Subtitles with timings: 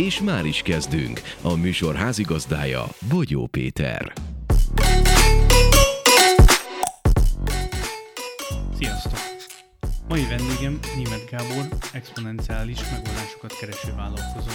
[0.00, 1.20] És már is kezdünk.
[1.42, 4.12] A műsor házigazdája Bogyó Péter.
[8.78, 9.18] Sziasztok!
[10.08, 14.50] Mai vendégem Német Gábor, exponenciális megoldásokat kereső vállalkozó.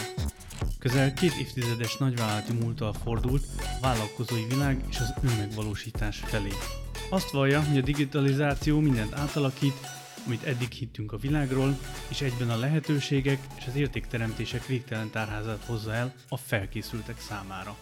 [0.80, 6.52] Közel két évtizedes nagyvállalati múltal fordult a vállalkozói világ és az önmegvalósítás felé.
[7.10, 9.78] Azt vallja, hogy a digitalizáció mindent átalakít,
[10.26, 11.78] amit eddig hittünk a világról,
[12.10, 17.78] és egyben a lehetőségek és az értékteremtések végtelen tárházát hozza el a felkészültek számára.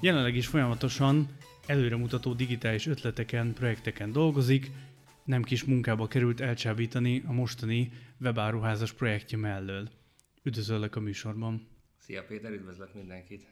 [0.00, 1.28] Jelenleg is folyamatosan
[1.66, 4.70] előremutató digitális ötleteken, projekteken dolgozik,
[5.24, 9.88] nem kis munkába került elcsábítani a mostani webáruházas projektje mellől.
[10.42, 11.68] Üdvözöllek a műsorban!
[11.98, 13.46] Szia Péter, üdvözlök mindenkit!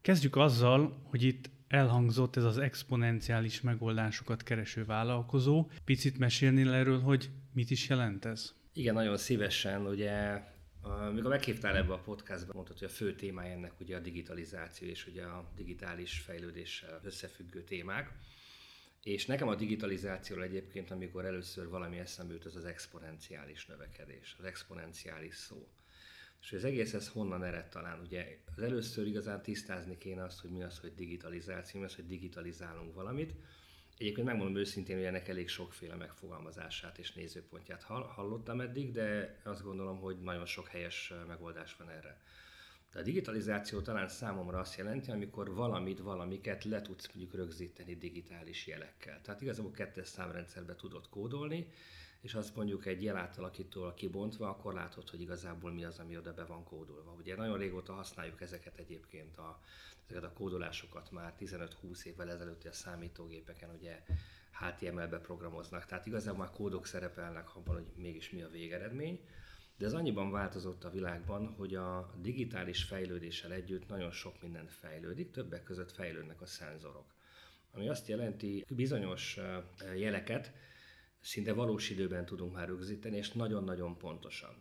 [0.00, 5.70] Kezdjük azzal, hogy itt elhangzott ez az exponenciális megoldásokat kereső vállalkozó.
[5.84, 8.54] Picit mesélnél erről, hogy mit is jelent ez?
[8.72, 9.86] Igen, nagyon szívesen.
[9.86, 10.42] Ugye
[11.12, 15.06] mikor meghívtál ebbe a podcastba, mondtad, hogy a fő témája ennek ugye a digitalizáció és
[15.06, 18.12] ugye a digitális fejlődéssel összefüggő témák.
[19.02, 24.44] És nekem a digitalizációról egyébként, amikor először valami eszembe jut, az az exponenciális növekedés, az
[24.44, 25.68] exponenciális szó.
[26.42, 28.00] És az egész ez honnan ered talán?
[28.00, 32.06] Ugye az először igazán tisztázni kéne azt, hogy mi az, hogy digitalizáció, mi az, hogy
[32.06, 33.34] digitalizálunk valamit.
[34.02, 40.00] Egyébként megmondom őszintén, hogy ennek elég sokféle megfogalmazását és nézőpontját hallottam eddig, de azt gondolom,
[40.00, 42.20] hogy nagyon sok helyes megoldás van erre.
[42.92, 48.66] De a digitalizáció talán számomra azt jelenti, amikor valamit, valamiket le tudsz mondjuk rögzíteni digitális
[48.66, 49.20] jelekkel.
[49.20, 51.66] Tehát igazából kettes számrendszerbe tudod kódolni,
[52.22, 56.44] és azt mondjuk egy jelátalakítóval kibontva, akkor látod, hogy igazából mi az, ami oda be
[56.44, 57.14] van kódolva.
[57.18, 59.60] Ugye nagyon régóta használjuk ezeket egyébként a,
[60.06, 64.02] ezeket a kódolásokat már 15-20 évvel ezelőtti a számítógépeken, ugye
[64.52, 69.20] HTML-be programoznak, tehát igazából már kódok szerepelnek abban, hogy mégis mi a végeredmény.
[69.78, 75.30] De ez annyiban változott a világban, hogy a digitális fejlődéssel együtt nagyon sok minden fejlődik,
[75.30, 77.14] többek között fejlődnek a szenzorok.
[77.72, 79.38] Ami azt jelenti, bizonyos
[79.96, 80.52] jeleket
[81.22, 84.54] szinte valós időben tudunk már rögzíteni, és nagyon-nagyon pontosan.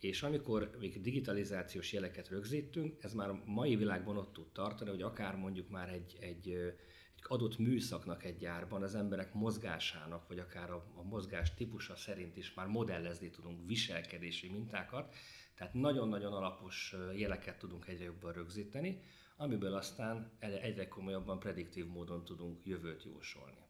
[0.00, 5.02] És amikor még digitalizációs jeleket rögzítünk, ez már a mai világban ott tud tartani, hogy
[5.02, 10.70] akár mondjuk már egy, egy, egy adott műszaknak egy gyárban az emberek mozgásának, vagy akár
[10.70, 15.14] a, a mozgás típusa szerint is már modellezni tudunk viselkedési mintákat,
[15.54, 19.00] tehát nagyon-nagyon alapos jeleket tudunk egyre jobban rögzíteni,
[19.36, 23.67] amiből aztán egyre komolyabban prediktív módon tudunk jövőt jósolni.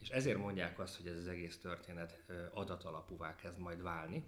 [0.00, 4.24] És ezért mondják azt, hogy ez az egész történet adatalapúvá kezd majd válni,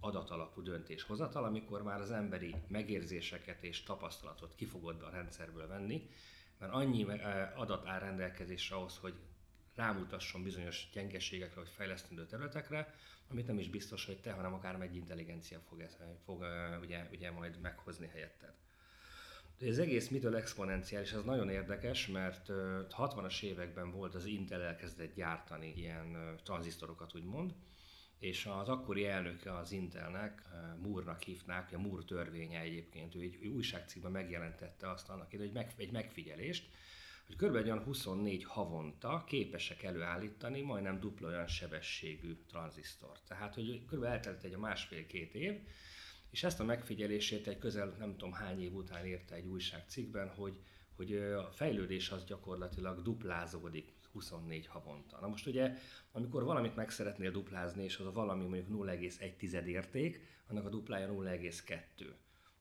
[0.00, 6.08] adatalapú döntéshozatal, amikor már az emberi megérzéseket és tapasztalatot kifogod be a rendszerből venni,
[6.58, 7.06] mert annyi
[7.54, 9.14] adat áll rendelkezésre ahhoz, hogy
[9.74, 12.94] rámutasson bizonyos gyengeségekre vagy fejlesztendő területekre,
[13.28, 15.88] amit nem is biztos, hogy te, hanem akár egy intelligencia fog,
[16.24, 16.44] fog
[16.80, 18.54] ugye, ugye majd meghozni helyetted.
[19.62, 22.46] De az egész mitől exponenciális, ez nagyon érdekes, mert
[22.98, 27.54] 60-as években volt az Intel elkezdett gyártani ilyen tranzisztorokat, úgymond,
[28.18, 30.42] és az akkori elnöke az Intelnek,
[30.82, 35.92] Moore-nak hívnák, a Moore törvénye egyébként, ő egy újságcikkben megjelentette azt annak idején, hogy egy
[35.92, 36.70] megfigyelést,
[37.26, 37.54] hogy kb.
[37.54, 43.20] olyan 24 havonta képesek előállítani majdnem dupla olyan sebességű tranzisztort.
[43.28, 44.02] Tehát, hogy kb.
[44.02, 45.60] eltelt egy a másfél-két év,
[46.32, 50.60] és ezt a megfigyelését egy közel nem tudom hány év után érte egy újságcikkben, hogy,
[50.96, 55.18] hogy a fejlődés az gyakorlatilag duplázódik 24 havonta.
[55.20, 55.74] Na most ugye,
[56.12, 61.08] amikor valamit meg szeretnél duplázni, és az a valami mondjuk 0,1 érték, annak a duplája
[61.08, 62.12] 0,2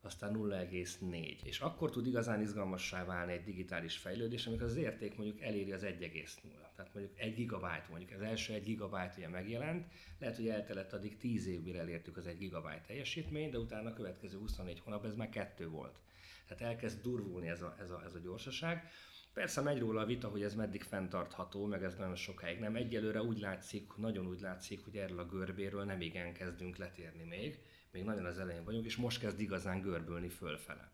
[0.04, 1.44] aztán 0,4.
[1.44, 5.84] És akkor tud igazán izgalmassá válni egy digitális fejlődés, amikor az érték mondjuk eléri az
[5.84, 6.28] 1,0.
[6.76, 9.88] Tehát mondjuk 1 gigabyte, mondjuk az első 1 gigabyte ugye megjelent,
[10.20, 13.94] lehet, hogy eltelett addig 10 év, mire elértük az 1 gigabyte teljesítményt, de utána a
[13.94, 16.00] következő 24 hónap ez már kettő volt.
[16.48, 18.90] Tehát elkezd durvulni ez a, ez a, ez a gyorsaság.
[19.34, 22.76] Persze megy róla a vita, hogy ez meddig fenntartható, meg ez nagyon sokáig nem.
[22.76, 27.60] Egyelőre úgy látszik, nagyon úgy látszik, hogy erről a görbéről nem igen kezdünk letérni még
[27.92, 30.92] még nagyon az elején vagyunk, és most kezd igazán görbülni fölfele.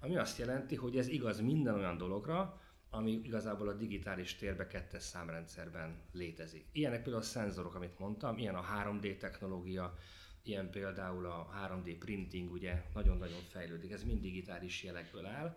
[0.00, 5.02] Ami azt jelenti, hogy ez igaz minden olyan dologra, ami igazából a digitális térbe kettes
[5.02, 6.66] számrendszerben létezik.
[6.72, 9.94] Ilyenek például a szenzorok, amit mondtam, ilyen a 3D technológia,
[10.42, 15.56] ilyen például a 3D printing, ugye nagyon-nagyon fejlődik, ez mind digitális jelekből áll,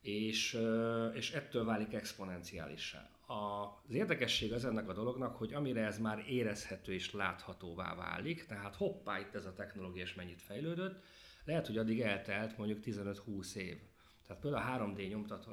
[0.00, 0.58] és,
[1.12, 3.10] és ettől válik exponenciálissá.
[3.32, 8.76] Az érdekesség az ennek a dolognak, hogy amire ez már érezhető és láthatóvá válik, tehát
[8.76, 11.02] hoppá, itt ez a technológia és mennyit fejlődött,
[11.44, 13.78] lehet, hogy addig eltelt mondjuk 15-20 év.
[14.26, 15.52] Tehát például a 3D nyomtató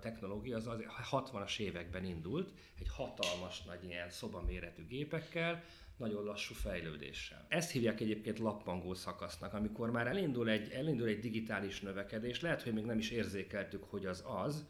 [0.00, 0.80] technológia az, az
[1.10, 5.64] 60-as években indult, egy hatalmas nagy ilyen szobaméretű gépekkel,
[5.96, 7.46] nagyon lassú fejlődéssel.
[7.48, 12.72] Ezt hívják egyébként lappangó szakasznak, amikor már elindul egy, elindul egy digitális növekedés, lehet, hogy
[12.72, 14.66] még nem is érzékeltük, hogy az az,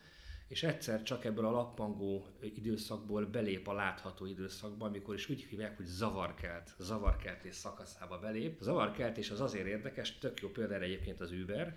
[0.52, 5.76] és egyszer csak ebből a lappangó időszakból belép a látható időszakba, amikor is úgy hívják,
[5.76, 8.60] hogy zavarkelt, zavarkeltés szakaszába belép.
[8.60, 11.76] A zavarkeltés az azért érdekes, tök jó például egyébként az Uber,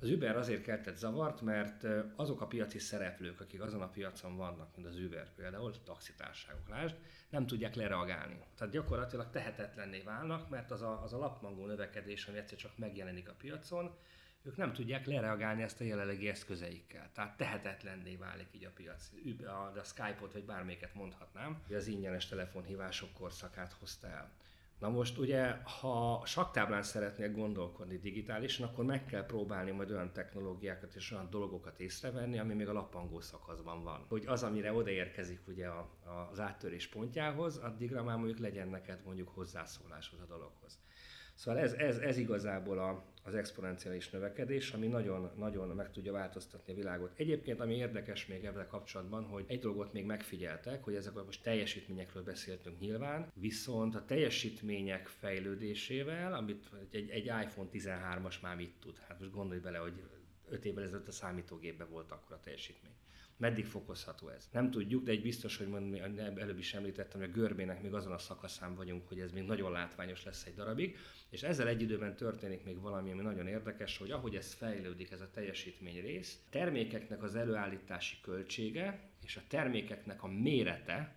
[0.00, 1.86] az Uber azért keltett zavart, mert
[2.16, 6.96] azok a piaci szereplők, akik azon a piacon vannak, mint az Uber például, taxitárságok, lásd,
[7.30, 8.40] nem tudják lereagálni.
[8.56, 13.28] Tehát gyakorlatilag tehetetlenné válnak, mert az a, az a lapmangó növekedés, ami egyszer csak megjelenik
[13.28, 13.96] a piacon,
[14.42, 17.10] ők nem tudják lereagálni ezt a jelenlegi eszközeikkel.
[17.12, 19.10] Tehát tehetetlenné válik így a piac.
[19.72, 24.32] De a Skype-ot vagy bármelyiket mondhatnám, hogy az ingyenes telefonhívások korszakát hozta el.
[24.78, 25.50] Na most ugye,
[25.80, 31.80] ha saktáblán szeretnél gondolkodni digitálisan, akkor meg kell próbálni majd olyan technológiákat és olyan dolgokat
[31.80, 34.04] észrevenni, ami még a lapangó szakaszban van.
[34.08, 39.00] Hogy az, amire odaérkezik ugye a, a, az áttörés pontjához, addigra már mondjuk legyen neked
[39.04, 40.78] mondjuk hozzászóláshoz a dologhoz.
[41.34, 46.72] Szóval ez, ez, ez igazából a, az exponenciális növekedés, ami nagyon, nagyon meg tudja változtatni
[46.72, 47.12] a világot.
[47.16, 51.42] Egyébként, ami érdekes még ebben kapcsolatban, hogy egy dolgot még megfigyeltek, hogy ezek a most
[51.42, 58.98] teljesítményekről beszéltünk nyilván, viszont a teljesítmények fejlődésével, amit egy, egy iPhone 13-as már mit tud?
[59.08, 60.02] Hát most gondolj bele, hogy
[60.48, 62.92] 5 évvel ezelőtt a számítógépben volt akkor a teljesítmény.
[63.38, 64.48] Meddig fokozható ez?
[64.52, 68.12] Nem tudjuk, de egy biztos, hogy mondom, előbb is említettem, hogy a görbének még azon
[68.12, 70.96] a szakaszán vagyunk, hogy ez még nagyon látványos lesz egy darabig,
[71.28, 75.20] és ezzel egy időben történik még valami, ami nagyon érdekes, hogy ahogy ez fejlődik, ez
[75.20, 81.16] a teljesítmény rész, termékeknek az előállítási költsége és a termékeknek a mérete,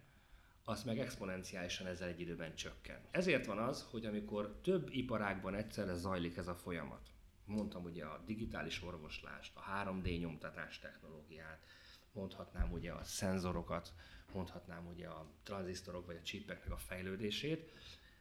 [0.64, 3.00] az meg exponenciálisan ezzel egy időben csökken.
[3.12, 7.10] Ezért van az, hogy amikor több iparágban egyszerre zajlik ez a folyamat,
[7.46, 11.66] mondtam ugye a digitális orvoslást, a 3D nyomtatás technológiát,
[12.14, 13.94] mondhatnám ugye a szenzorokat,
[14.34, 17.72] mondhatnám ugye a tranzisztorok vagy a csípeknek a fejlődését,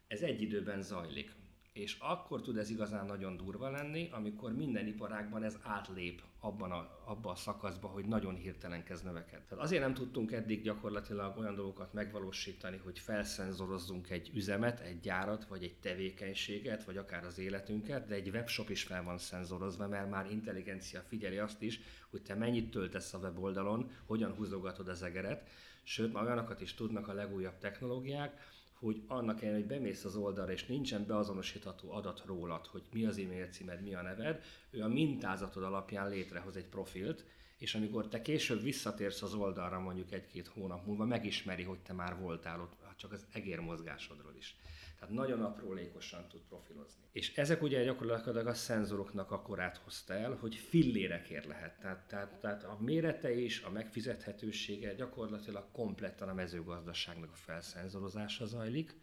[0.06, 1.34] ez egy időben zajlik.
[1.80, 7.02] És akkor tud ez igazán nagyon durva lenni, amikor minden iparágban ez átlép abban a,
[7.04, 9.44] abban a szakaszba, hogy nagyon hirtelen kezd növekedni.
[9.48, 15.46] Tehát azért nem tudtunk eddig gyakorlatilag olyan dolgokat megvalósítani, hogy felszenzorozzunk egy üzemet, egy gyárat,
[15.46, 20.10] vagy egy tevékenységet, vagy akár az életünket, de egy webshop is fel van szenzorozva, mert
[20.10, 21.80] már intelligencia figyeli azt is,
[22.10, 25.48] hogy te mennyit töltesz a weboldalon, hogyan húzogatod az egeret,
[25.82, 30.52] sőt, már olyanokat is tudnak a legújabb technológiák, hogy annak ellenére, hogy bemész az oldalra,
[30.52, 34.88] és nincsen beazonosítható adat rólad, hogy mi az e-mail címed, mi a neved, ő a
[34.88, 37.24] mintázatod alapján létrehoz egy profilt,
[37.58, 42.18] és amikor te később visszatérsz az oldalra mondjuk egy-két hónap múlva, megismeri, hogy te már
[42.18, 44.56] voltál ott, csak az egérmozgásodról is.
[45.00, 47.02] Tehát nagyon aprólékosan tud profilozni.
[47.12, 51.78] És ezek ugye gyakorlatilag a szenzoroknak a korát hozta el, hogy fillérekért lehet.
[51.80, 58.96] Tehát, tehát, tehát a mérete és a megfizethetősége gyakorlatilag kompletten a mezőgazdaságnak a felszenzorozása zajlik,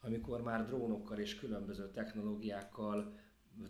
[0.00, 3.18] amikor már drónokkal és különböző technológiákkal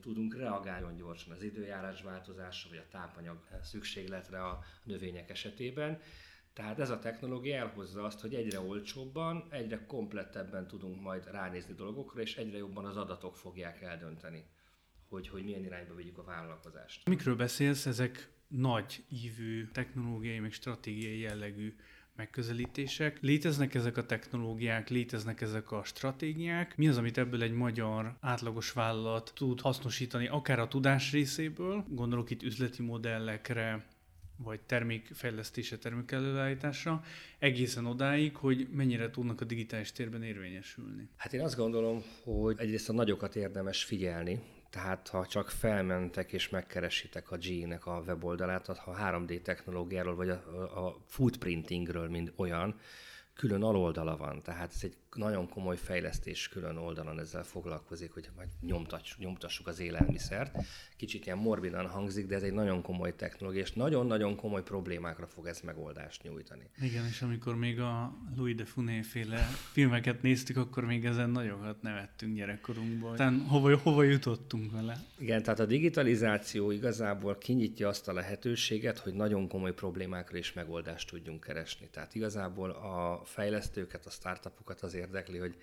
[0.00, 6.00] tudunk reagálni gyorsan az időjárás változásra, vagy a tápanyag szükségletre a növények esetében,
[6.52, 12.20] tehát ez a technológia elhozza azt, hogy egyre olcsóbban, egyre komplettebben tudunk majd ránézni dolgokra,
[12.20, 14.44] és egyre jobban az adatok fogják eldönteni,
[15.08, 17.08] hogy, hogy milyen irányba vigyük a vállalkozást.
[17.08, 21.74] Mikről beszélsz, ezek nagy ívű technológiai, meg stratégiai jellegű
[22.20, 23.20] megközelítések.
[23.20, 26.76] Léteznek ezek a technológiák, léteznek ezek a stratégiák.
[26.76, 32.30] Mi az, amit ebből egy magyar átlagos vállalat tud hasznosítani, akár a tudás részéből, gondolok
[32.30, 33.86] itt üzleti modellekre,
[34.42, 37.02] vagy termékfejlesztése, termékelőállításra,
[37.38, 41.08] egészen odáig, hogy mennyire tudnak a digitális térben érvényesülni.
[41.16, 46.48] Hát én azt gondolom, hogy egyrészt a nagyokat érdemes figyelni, tehát ha csak felmentek és
[46.48, 50.34] megkeresitek a G-nek a weboldalát, ha 3D technológiáról vagy a,
[50.86, 52.78] a footprintingről, mint olyan,
[53.34, 58.48] külön aloldala van, tehát ez egy nagyon komoly fejlesztés külön oldalon ezzel foglalkozik, hogy majd
[59.18, 60.56] nyomtassuk az élelmiszert.
[60.96, 65.46] Kicsit ilyen morbidan hangzik, de ez egy nagyon komoly technológia, és nagyon-nagyon komoly problémákra fog
[65.46, 66.70] ez megoldást nyújtani.
[66.80, 69.38] Igen, és amikor még a Louis de Funé féle
[69.72, 73.16] filmeket néztük, akkor még ezen nagyokat nevettünk gyerekkorunkban.
[73.16, 75.04] Tehát hova, hova jutottunk vele?
[75.18, 81.08] Igen, tehát a digitalizáció igazából kinyitja azt a lehetőséget, hogy nagyon komoly problémákra is megoldást
[81.08, 81.88] tudjunk keresni.
[81.90, 85.56] Tehát igazából a fejlesztőket, a startupokat azért érdekli, hogy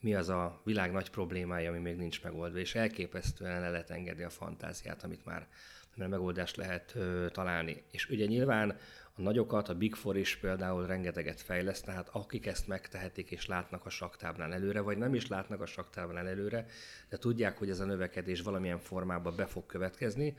[0.00, 4.22] mi az a világ nagy problémája, ami még nincs megoldva, és elképesztően le lehet engedni
[4.22, 5.48] a fantáziát, amit már
[5.96, 7.82] mert megoldást lehet ö, találni.
[7.90, 8.78] És ugye nyilván
[9.16, 13.86] a nagyokat, a Big Four is például rengeteget fejleszt, tehát akik ezt megtehetik és látnak
[13.86, 16.66] a saktáblán előre, vagy nem is látnak a saktáblán előre,
[17.08, 20.36] de tudják, hogy ez a növekedés valamilyen formában be fog következni,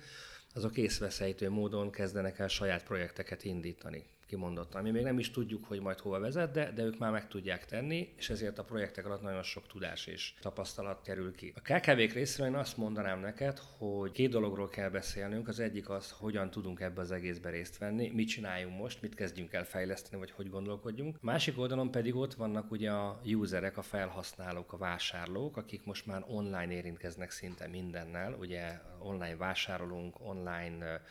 [0.54, 4.80] azok észveszejtő módon kezdenek el saját projekteket indítani kimondottan.
[4.82, 7.66] Ami még nem is tudjuk, hogy majd hova vezet, de, de ők már meg tudják
[7.66, 11.54] tenni, és ezért a projektek alatt nagyon sok tudás és tapasztalat kerül ki.
[11.56, 15.48] A KKV-k részéről én azt mondanám neked, hogy két dologról kell beszélnünk.
[15.48, 19.54] Az egyik az, hogyan tudunk ebbe az egészbe részt venni, mit csináljunk most, mit kezdjünk
[19.54, 21.22] el fejleszteni, vagy hogy gondolkodjunk.
[21.22, 26.24] Másik oldalon pedig ott vannak ugye a userek, a felhasználók, a vásárlók, akik most már
[26.28, 28.34] online érintkeznek szinte mindennel.
[28.40, 31.02] Ugye online vásárolunk, online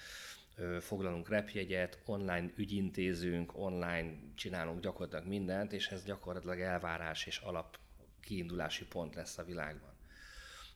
[0.81, 7.79] foglalunk repjegyet, online ügyintézünk, online csinálunk gyakorlatilag mindent, és ez gyakorlatilag elvárás és alap
[8.21, 9.91] kiindulási pont lesz a világban.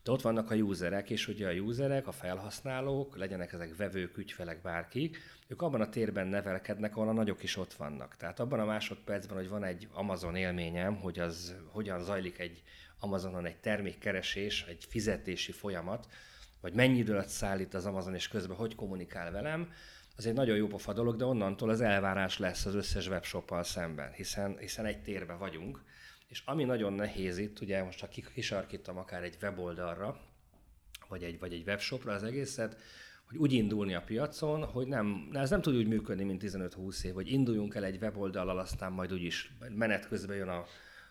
[0.04, 4.62] De ott vannak a userek, és ugye a userek, a felhasználók, legyenek ezek vevők, ügyfelek,
[4.62, 5.10] bárki,
[5.46, 8.16] ők abban a térben nevelkednek, ahol a nagyok is ott vannak.
[8.16, 12.62] Tehát abban a másodpercben, hogy van egy Amazon élményem, hogy az hogyan zajlik egy
[12.98, 16.06] Amazonon egy termékkeresés, egy fizetési folyamat,
[16.64, 19.72] vagy mennyi időt szállít az Amazon, és közben hogy kommunikál velem,
[20.16, 24.12] az egy nagyon jó pofa dolog, de onnantól az elvárás lesz az összes webshoppal szemben,
[24.12, 25.82] hiszen, hiszen egy térben vagyunk,
[26.28, 30.20] és ami nagyon nehéz itt, ugye most ha kisarkítom akár egy weboldalra,
[31.08, 32.76] vagy egy, vagy egy webshopra az egészet,
[33.28, 37.14] hogy úgy indulni a piacon, hogy nem, ez nem tud úgy működni, mint 15-20 év,
[37.14, 40.64] hogy induljunk el egy weboldallal, aztán majd úgyis menet közben jön a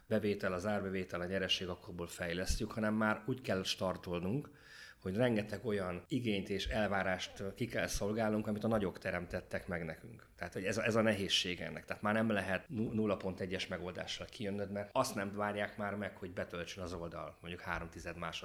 [0.07, 4.50] bevétel, az árbevétel, a nyereség, akkor fejlesztjük, hanem már úgy kell startolnunk,
[5.03, 10.25] hogy rengeteg olyan igényt és elvárást ki kell szolgálnunk, amit a nagyok teremtettek meg nekünk.
[10.36, 11.86] Tehát, hogy ez a, ez a nehézség ennek.
[11.86, 16.83] Tehát már nem lehet 0.1-es megoldással kijönnöd, mert azt nem várják már meg, hogy betöltsön
[16.83, 17.89] az oldal, mondjuk 3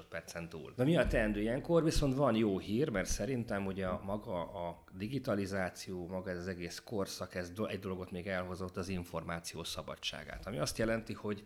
[0.09, 0.73] percen túl.
[0.77, 1.85] De mi a teendő ilyenkor?
[1.85, 6.83] Viszont van jó hír, mert szerintem ugye a, maga a digitalizáció, maga ez az egész
[6.85, 10.47] korszak, ez egy dolgot még elhozott, az információ szabadságát.
[10.47, 11.45] Ami azt jelenti, hogy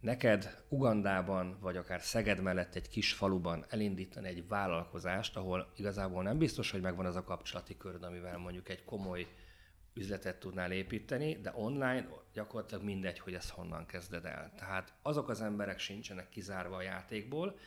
[0.00, 6.38] neked Ugandában, vagy akár Szeged mellett egy kis faluban elindítani egy vállalkozást, ahol igazából nem
[6.38, 9.26] biztos, hogy megvan az a kapcsolati körd, amivel mondjuk egy komoly
[9.94, 14.52] üzletet tudnál építeni, de online gyakorlatilag mindegy, hogy ezt honnan kezded el.
[14.56, 17.58] Tehát azok az emberek sincsenek kizárva a játékból,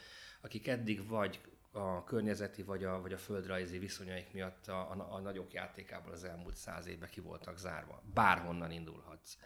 [0.42, 1.40] akik eddig vagy
[1.72, 6.24] a környezeti vagy a, vagy a földrajzi viszonyaik miatt a, a, a nagyok játékából az
[6.24, 8.04] elmúlt száz évben ki voltak zárva.
[8.14, 9.38] Bárhonnan indulhatsz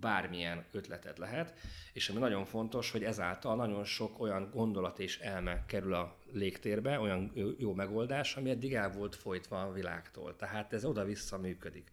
[0.00, 1.54] bármilyen ötleted lehet,
[1.92, 6.98] és ami nagyon fontos, hogy ezáltal nagyon sok olyan gondolat és elme kerül a légtérbe,
[6.98, 10.36] olyan jó megoldás, ami eddig el volt folytva a világtól.
[10.36, 11.90] Tehát ez oda-vissza működik.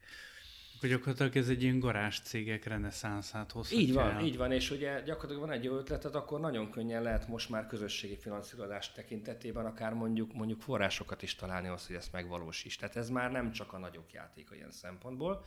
[0.79, 4.24] Akkor gyakorlatilag ez egy ilyen garázs cégek reneszánszát hozhatja Így van, el.
[4.24, 7.68] így van, és ugye gyakorlatilag van egy jó ötleted, akkor nagyon könnyen lehet most már
[7.68, 12.77] közösségi finanszírozás tekintetében akár mondjuk, mondjuk forrásokat is találni ahhoz, hogy ezt megvalósíts.
[12.77, 15.44] Tehát ez már nem csak a nagyok játéka ilyen szempontból.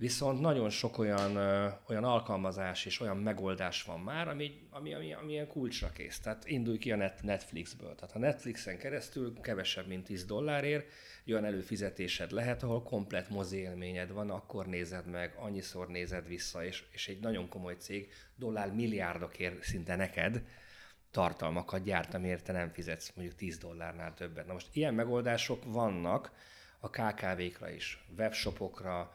[0.00, 5.12] Viszont nagyon sok olyan, ö, olyan alkalmazás és olyan megoldás van már, ami, ami, ami,
[5.12, 6.20] ami ilyen kulcsra kész.
[6.20, 7.94] Tehát indulj ki a net, Netflixből.
[7.94, 10.86] Tehát a Netflixen keresztül kevesebb, mint 10 dollárért
[11.26, 16.84] olyan előfizetésed lehet, ahol komplet mozi élményed van, akkor nézed meg, annyiszor nézed vissza, és,
[16.92, 20.42] és egy nagyon komoly cég dollár milliárdokért szinte neked
[21.10, 24.46] tartalmakat gyárt, amiért te nem fizetsz mondjuk 10 dollárnál többet.
[24.46, 26.32] Na most ilyen megoldások vannak
[26.78, 29.12] a KKV-kra is, webshopokra,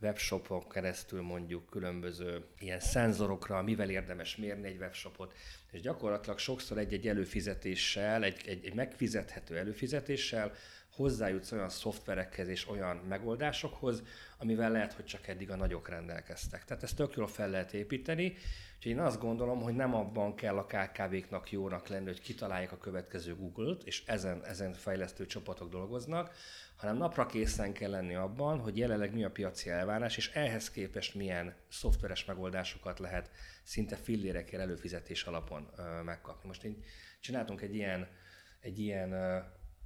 [0.00, 5.32] webshopok keresztül mondjuk különböző ilyen szenzorokra, mivel érdemes mérni egy webshopot,
[5.70, 10.52] és gyakorlatilag sokszor egy-egy előfizetéssel, egy, egy, egy megfizethető előfizetéssel
[10.92, 14.02] hozzájutsz olyan szoftverekhez és olyan megoldásokhoz,
[14.38, 16.64] amivel lehet, hogy csak eddig a nagyok rendelkeztek.
[16.64, 18.36] Tehát ezt tök jól fel lehet építeni,
[18.78, 22.78] Úgyhogy én azt gondolom, hogy nem abban kell a KKV-knak jónak lenni, hogy kitalálják a
[22.78, 26.34] következő Google-t, és ezen, ezen fejlesztő csapatok dolgoznak,
[26.76, 31.14] hanem napra készen kell lenni abban, hogy jelenleg mi a piaci elvárás, és ehhez képest
[31.14, 33.30] milyen szoftveres megoldásokat lehet
[33.62, 36.48] szinte fillérekkel előfizetés alapon ö, megkapni.
[36.48, 36.84] Most én
[37.20, 38.08] csináltunk egy ilyen,
[38.60, 39.38] egy ilyen, ö,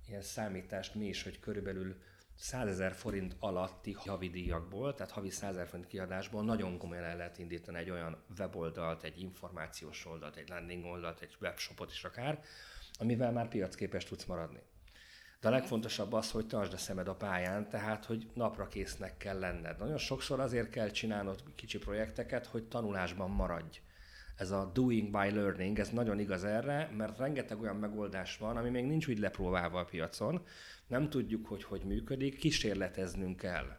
[0.09, 1.97] ilyen számítást mi is, hogy körülbelül
[2.43, 7.17] 100 ezer forint alatti havi díjakból, tehát havi 100 ezer forint kiadásból nagyon komolyan el
[7.17, 12.43] lehet indítani egy olyan weboldalt, egy információs oldalt, egy landing oldalt, egy webshopot is akár,
[12.99, 14.61] amivel már piacképes tudsz maradni.
[15.41, 19.39] De a legfontosabb az, hogy tartsd a szemed a pályán, tehát, hogy napra késznek kell
[19.39, 19.79] lenned.
[19.79, 23.81] Nagyon sokszor azért kell csinálnod kicsi projekteket, hogy tanulásban maradj.
[24.37, 28.71] Ez a doing by learning, ez nagyon igaz erre, mert rengeteg olyan megoldás van, ami
[28.71, 30.45] még nincs úgy lepróbálva a piacon,
[30.93, 33.77] nem tudjuk, hogy hogy működik, kísérleteznünk kell.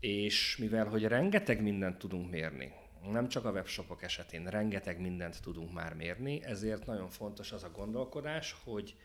[0.00, 2.72] És mivel, hogy rengeteg mindent tudunk mérni,
[3.10, 7.70] nem csak a webshopok esetén, rengeteg mindent tudunk már mérni, ezért nagyon fontos az a
[7.70, 8.96] gondolkodás, hogy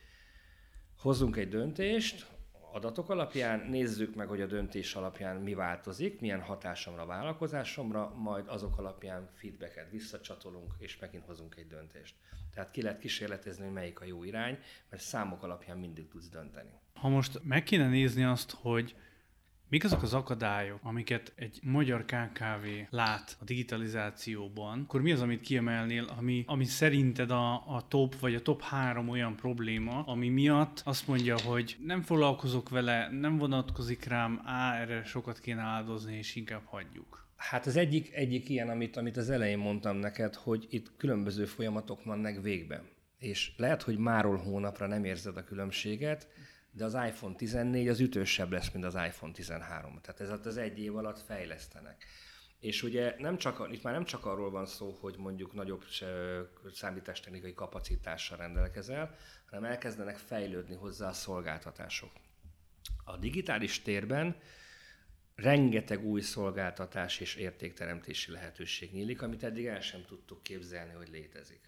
[0.97, 2.27] hozzunk egy döntést,
[2.71, 8.77] adatok alapján, nézzük meg, hogy a döntés alapján mi változik, milyen hatásomra, vállalkozásomra, majd azok
[8.77, 12.15] alapján feedbacket visszacsatolunk, és megint hozunk egy döntést.
[12.53, 16.71] Tehát ki lehet kísérletezni, hogy melyik a jó irány, mert számok alapján mindig tudsz dönteni.
[16.99, 18.95] Ha most meg kéne nézni azt, hogy
[19.69, 25.41] Mik azok az akadályok, amiket egy magyar KKV lát a digitalizációban, akkor mi az, amit
[25.41, 30.81] kiemelnél, ami, ami szerinted a, a top, vagy a top három olyan probléma, ami miatt
[30.85, 36.35] azt mondja, hogy nem foglalkozok vele, nem vonatkozik rám, á, erre sokat kéne áldozni, és
[36.35, 37.27] inkább hagyjuk?
[37.35, 42.03] Hát az egyik, egyik ilyen, amit, amit az elején mondtam neked, hogy itt különböző folyamatok
[42.03, 42.81] vannak végben.
[43.17, 46.27] És lehet, hogy máról hónapra nem érzed a különbséget,
[46.77, 49.99] de az iPhone 14 az ütősebb lesz, mint az iPhone 13.
[50.01, 52.05] Tehát ez az egy év alatt fejlesztenek.
[52.59, 55.83] És ugye nem csak, itt már nem csak arról van szó, hogy mondjuk nagyobb
[56.71, 59.15] számítástechnikai kapacitással rendelkezel,
[59.49, 62.11] hanem elkezdenek fejlődni hozzá a szolgáltatások.
[63.03, 64.35] A digitális térben
[65.35, 71.61] rengeteg új szolgáltatás és értékteremtési lehetőség nyílik, amit eddig el sem tudtuk képzelni, hogy létezik.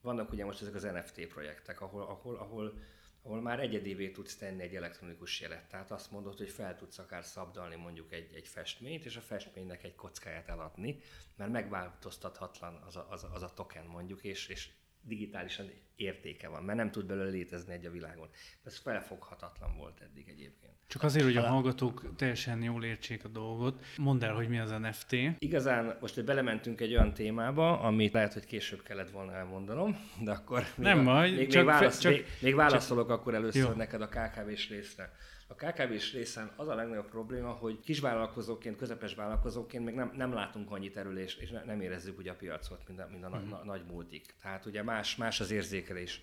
[0.00, 2.78] Vannak ugye most ezek az NFT projektek, ahol, ahol, ahol
[3.26, 5.68] ahol már egyedévé tudsz tenni egy elektronikus jelet.
[5.68, 9.84] Tehát azt mondod, hogy fel tudsz akár szabdalni mondjuk egy, egy festményt, és a festménynek
[9.84, 10.98] egy kockáját eladni,
[11.36, 14.68] mert megváltoztathatlan az a, az a, az a token mondjuk, és, és
[15.06, 18.28] digitálisan értéke van, mert nem tud belőle létezni egy a világon.
[18.64, 20.72] Ez felfoghatatlan volt eddig egyébként.
[20.88, 24.70] Csak azért, hogy a hallgatók teljesen jól értsék a dolgot, mondd el, hogy mi az
[24.70, 25.16] NFT.
[25.38, 30.30] Igazán most hogy belementünk egy olyan témába, amit lehet, hogy később kellett volna elmondanom, de
[30.30, 33.76] akkor nem majd, még, csak, még, válasz, csak, még, még válaszolok csak, akkor először jó.
[33.76, 35.12] neked a KKV-s részre.
[35.46, 40.70] A KKV-s részen az a legnagyobb probléma, hogy kisvállalkozóként, közepes vállalkozóként még nem, nem látunk
[40.70, 43.48] annyi terülést, és nem érezzük ugye a piacot, mint a, mint a uh-huh.
[43.48, 44.34] na, nagy multik.
[44.42, 46.22] Tehát ugye más, más az érzékelés.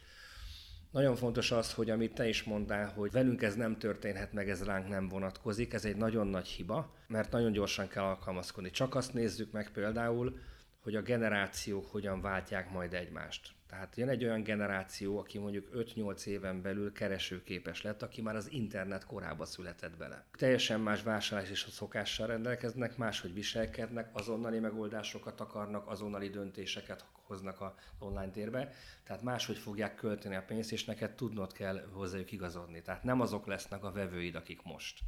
[0.91, 4.63] Nagyon fontos az, hogy amit te is mondtál, hogy velünk ez nem történhet meg, ez
[4.63, 8.71] ránk nem vonatkozik, ez egy nagyon nagy hiba, mert nagyon gyorsan kell alkalmazkodni.
[8.71, 10.39] Csak azt nézzük meg például,
[10.83, 13.51] hogy a generációk hogyan váltják majd egymást.
[13.73, 18.51] Tehát jön egy olyan generáció, aki mondjuk 5-8 éven belül keresőképes lett, aki már az
[18.51, 20.25] internet korába született bele.
[20.37, 27.61] Teljesen más vásárlás és a szokással rendelkeznek, máshogy viselkednek, azonnali megoldásokat akarnak, azonnali döntéseket hoznak
[27.61, 28.71] a online térbe,
[29.03, 32.81] tehát máshogy fogják költeni a pénzt, és neked tudnod kell hozzájuk igazodni.
[32.81, 34.99] Tehát nem azok lesznek a vevőid, akik most.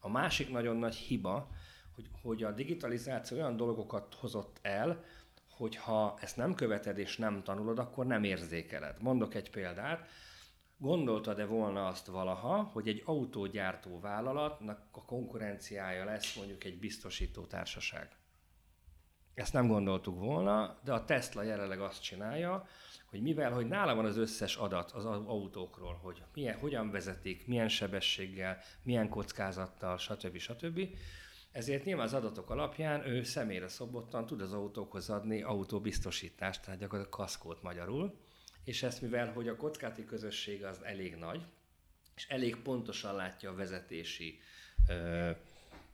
[0.00, 1.48] A másik nagyon nagy hiba,
[1.94, 5.04] hogy, hogy a digitalizáció olyan dolgokat hozott el,
[5.56, 9.02] hogy ha ezt nem követed és nem tanulod, akkor nem érzékeled.
[9.02, 10.08] Mondok egy példát.
[10.76, 18.16] Gondoltad-e volna azt valaha, hogy egy autógyártó vállalatnak a konkurenciája lesz mondjuk egy biztosító társaság?
[19.34, 22.66] Ezt nem gondoltuk volna, de a Tesla jelenleg azt csinálja,
[23.06, 27.68] hogy mivel, hogy nála van az összes adat az autókról, hogy milyen, hogyan vezetik, milyen
[27.68, 30.38] sebességgel, milyen kockázattal, stb.
[30.38, 30.80] stb.
[31.52, 37.18] Ezért nyilván az adatok alapján ő személyre szobottan tud az autókhoz adni autóbiztosítást, tehát gyakorlatilag
[37.18, 38.14] kaszkót magyarul,
[38.64, 41.42] és ezt mivel, hogy a kockázati közösség az elég nagy,
[42.16, 44.38] és elég pontosan látja a vezetési
[44.88, 45.30] ö,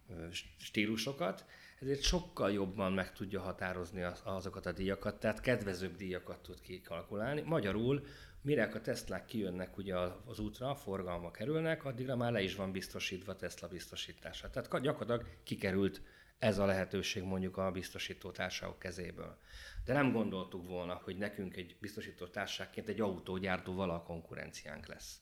[0.08, 1.44] ö, stílusokat,
[1.80, 7.40] ezért sokkal jobban meg tudja határozni azokat a díjakat, tehát kedvezőbb díjakat tud kikalkulálni.
[7.40, 8.06] Magyarul
[8.42, 13.36] mire a Teslák kijönnek ugye az útra, forgalma kerülnek, addigra már le is van biztosítva
[13.36, 14.50] Tesla biztosítása.
[14.50, 16.02] Tehát gyakorlatilag kikerült
[16.38, 19.38] ez a lehetőség mondjuk a biztosító társaságok kezéből.
[19.84, 25.20] De nem gondoltuk volna, hogy nekünk egy biztosító társaságként egy autógyártóval a konkurenciánk lesz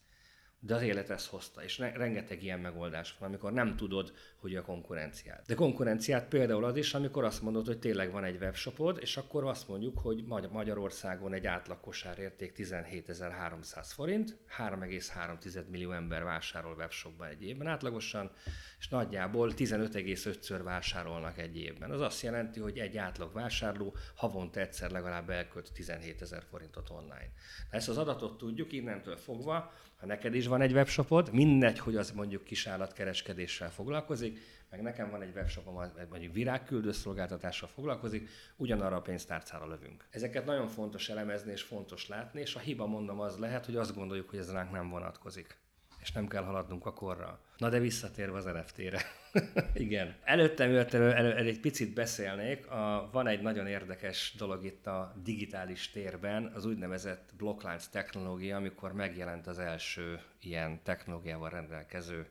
[0.66, 4.12] de az élet ezt hozta, és rengeteg ilyen megoldás van, amikor nem tudod,
[4.46, 5.46] hogy a konkurenciát.
[5.46, 9.44] De konkurenciát például az is, amikor azt mondod, hogy tényleg van egy webshopod, és akkor
[9.44, 17.44] azt mondjuk, hogy Magyarországon egy átlag kosárérték 17.300 forint, 3,3 millió ember vásárol webshopban egy
[17.44, 18.30] évben átlagosan,
[18.78, 21.90] és nagyjából 15,5-ször vásárolnak egy évben.
[21.90, 27.30] Az azt jelenti, hogy egy átlag vásárló havonta egyszer legalább elkölt 17 ezer forintot online.
[27.70, 31.96] De ezt az adatot tudjuk innentől fogva, ha neked is van egy webshopod, mindegy, hogy
[31.96, 34.35] az mondjuk kisállatkereskedéssel foglalkozik,
[34.70, 40.04] meg nekem van egy webshopom, mondjuk virágküldő szolgáltatással foglalkozik, ugyanarra a pénztárcára lövünk.
[40.10, 43.94] Ezeket nagyon fontos elemezni és fontos látni, és a hiba mondom az lehet, hogy azt
[43.94, 45.64] gondoljuk, hogy ez ránk nem vonatkozik
[46.06, 47.40] és nem kell haladnunk a korra.
[47.56, 49.00] Na de visszatérve az NFT-re.
[49.74, 50.16] Igen.
[50.24, 52.70] Előttem jött elő, elő, elő, egy picit beszélnék.
[52.70, 58.92] A, van egy nagyon érdekes dolog itt a digitális térben, az úgynevezett blokklánc technológia, amikor
[58.92, 62.26] megjelent az első ilyen technológiával rendelkező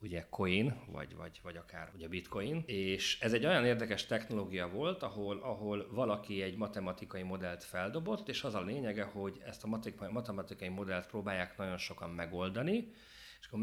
[0.00, 5.02] ugye coin, vagy, vagy, vagy akár ugye bitcoin, és ez egy olyan érdekes technológia volt,
[5.02, 9.80] ahol, ahol valaki egy matematikai modellt feldobott, és az a lényege, hogy ezt a
[10.10, 12.92] matematikai modellt próbálják nagyon sokan megoldani,
[13.40, 13.58] és akkor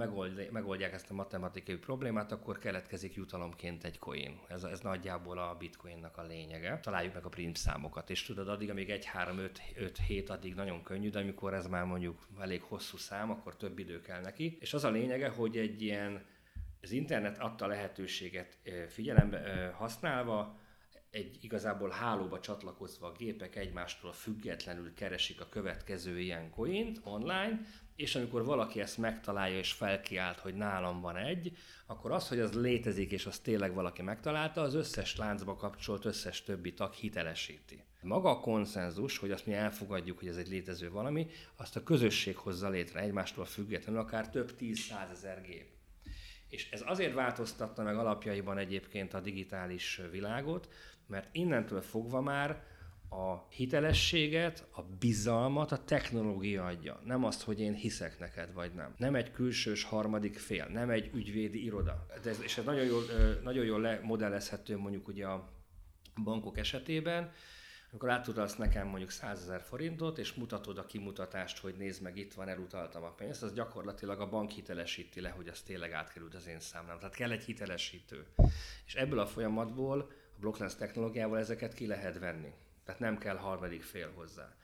[0.51, 4.39] megoldják ezt a matematikai problémát, akkor keletkezik jutalomként egy coin.
[4.47, 6.79] Ez, ez nagyjából a bitcoinnak a lényege.
[6.79, 10.55] Találjuk meg a print számokat, és tudod, addig, amíg 1, 3, 5, 5 hét, addig
[10.55, 14.57] nagyon könnyű, de amikor ez már mondjuk elég hosszú szám, akkor több idő kell neki.
[14.59, 16.25] És az a lényege, hogy egy ilyen
[16.81, 18.57] az internet adta lehetőséget
[18.87, 20.59] figyelembe használva,
[21.15, 27.59] egy igazából hálóba csatlakozva a gépek egymástól függetlenül keresik a következő ilyen coint online,
[27.95, 32.53] és amikor valaki ezt megtalálja és felkiált, hogy nálam van egy, akkor az, hogy az
[32.53, 37.83] létezik és az tényleg valaki megtalálta, az összes láncba kapcsolt összes többi tag hitelesíti.
[38.01, 42.37] Maga a konszenzus, hogy azt mi elfogadjuk, hogy ez egy létező valami, azt a közösség
[42.37, 45.73] hozza létre egymástól függetlenül, akár több tíz százezer gép.
[46.49, 50.69] És ez azért változtatta meg alapjaiban egyébként a digitális világot,
[51.07, 52.63] mert innentől fogva már
[53.09, 57.01] a hitelességet, a bizalmat a technológia adja.
[57.05, 58.93] Nem azt, hogy én hiszek neked, vagy nem.
[58.97, 62.05] Nem egy külsős harmadik fél, nem egy ügyvédi iroda.
[62.23, 63.03] De ez, és ez nagyon jól,
[63.43, 65.49] nagyon jól lemodellezhető mondjuk ugye a
[66.23, 67.31] bankok esetében,
[67.91, 72.33] amikor átutalsz nekem mondjuk 100 ezer forintot, és mutatod a kimutatást, hogy nézd meg, itt
[72.33, 76.47] van, elutaltam a pénzt, az gyakorlatilag a bank hitelesíti le, hogy az tényleg átkerült az
[76.47, 76.99] én számlám.
[76.99, 78.25] Tehát kell egy hitelesítő.
[78.85, 82.53] És ebből a folyamatból a blokklánc technológiával ezeket ki lehet venni.
[82.83, 84.55] Tehát nem kell harmadik fél hozzá.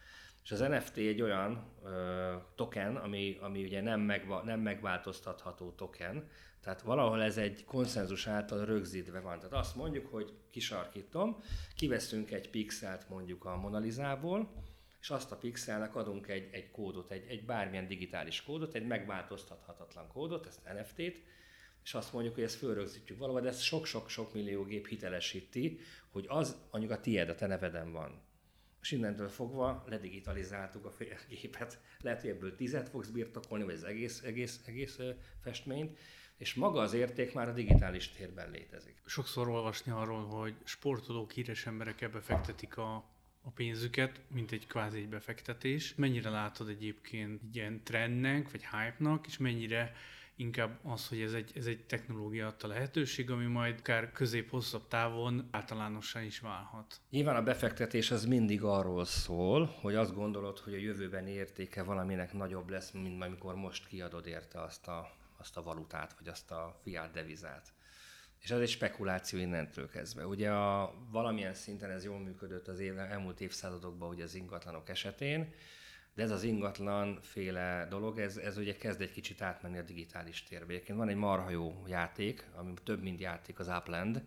[0.43, 6.29] És az NFT egy olyan ö, token, ami, ami ugye nem, megva, nem megváltoztatható token,
[6.61, 9.39] tehát valahol ez egy konszenzus által rögzítve van.
[9.39, 11.43] Tehát azt mondjuk, hogy kisarkítom,
[11.75, 14.51] kiveszünk egy pixelt mondjuk a Monalizából,
[15.01, 20.07] és azt a pixelnek adunk egy, egy kódot, egy, egy bármilyen digitális kódot, egy megváltoztathatatlan
[20.07, 21.21] kódot, ezt NFT-t,
[21.83, 26.55] és azt mondjuk, hogy ezt fölrögzítjük valahol, de ezt sok-sok-sok millió gép hitelesíti, hogy az
[26.71, 28.21] mondjuk a tied, a te neveden van.
[28.81, 30.93] És innentől fogva ledigitalizáltuk a
[31.29, 31.79] gépet.
[31.99, 34.97] Lehet, hogy ebből tizet fogsz birtokolni, vagy az egész, egész, egész
[35.41, 35.97] festményt,
[36.37, 39.01] és maga az érték már a digitális térben létezik.
[39.05, 42.95] Sokszor olvasni arról, hogy sportolók, híres emberek ebbe fektetik a,
[43.41, 45.95] a pénzüket, mint egy kvázi egy befektetés.
[45.95, 49.93] Mennyire látod egyébként ilyen trendnek, vagy hype-nak, és mennyire
[50.41, 55.47] inkább az, hogy ez egy, ez egy technológia adta lehetőség, ami majd akár közép-hosszabb távon
[55.51, 56.99] általánosan is válhat.
[57.09, 62.33] Nyilván a befektetés az mindig arról szól, hogy azt gondolod, hogy a jövőben értéke valaminek
[62.33, 66.79] nagyobb lesz, mint amikor most kiadod érte azt a, azt a valutát, vagy azt a
[66.83, 67.73] fiát devizát.
[68.39, 70.25] És ez egy spekuláció innentől kezdve.
[70.27, 75.53] Ugye a, valamilyen szinten ez jól működött az éve, elmúlt évszázadokban ugye az ingatlanok esetén,
[76.15, 80.43] de ez az ingatlan féle dolog, ez, ez ugye kezd egy kicsit átmenni a digitális
[80.43, 80.73] térbe.
[80.73, 84.23] Egyébként van egy marha jó játék, ami több mint játék, az Upland,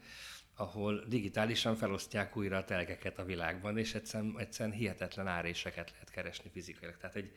[0.57, 6.51] ahol digitálisan felosztják újra a telkeket a világban, és egyszerűen, egyszerűen hihetetlen áréseket lehet keresni
[6.51, 6.97] fizikailag.
[6.97, 7.37] Tehát egy,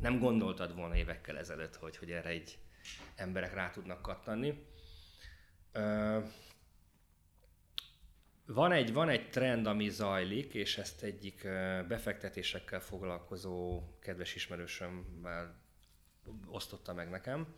[0.00, 2.58] nem gondoltad volna évekkel ezelőtt, hogy, hogy erre egy
[3.14, 4.66] emberek rá tudnak kattanni.
[8.52, 11.42] Van egy, van egy trend, ami zajlik, és ezt egyik
[11.88, 15.60] befektetésekkel foglalkozó kedves ismerősömmel
[16.46, 17.54] osztotta meg nekem,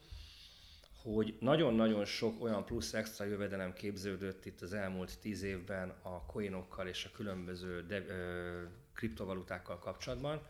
[1.03, 6.87] hogy nagyon-nagyon sok olyan plusz extra jövedelem képződött itt az elmúlt tíz évben a coinokkal
[6.87, 8.63] és a különböző de, ö,
[8.95, 10.47] kriptovalutákkal kapcsolatban,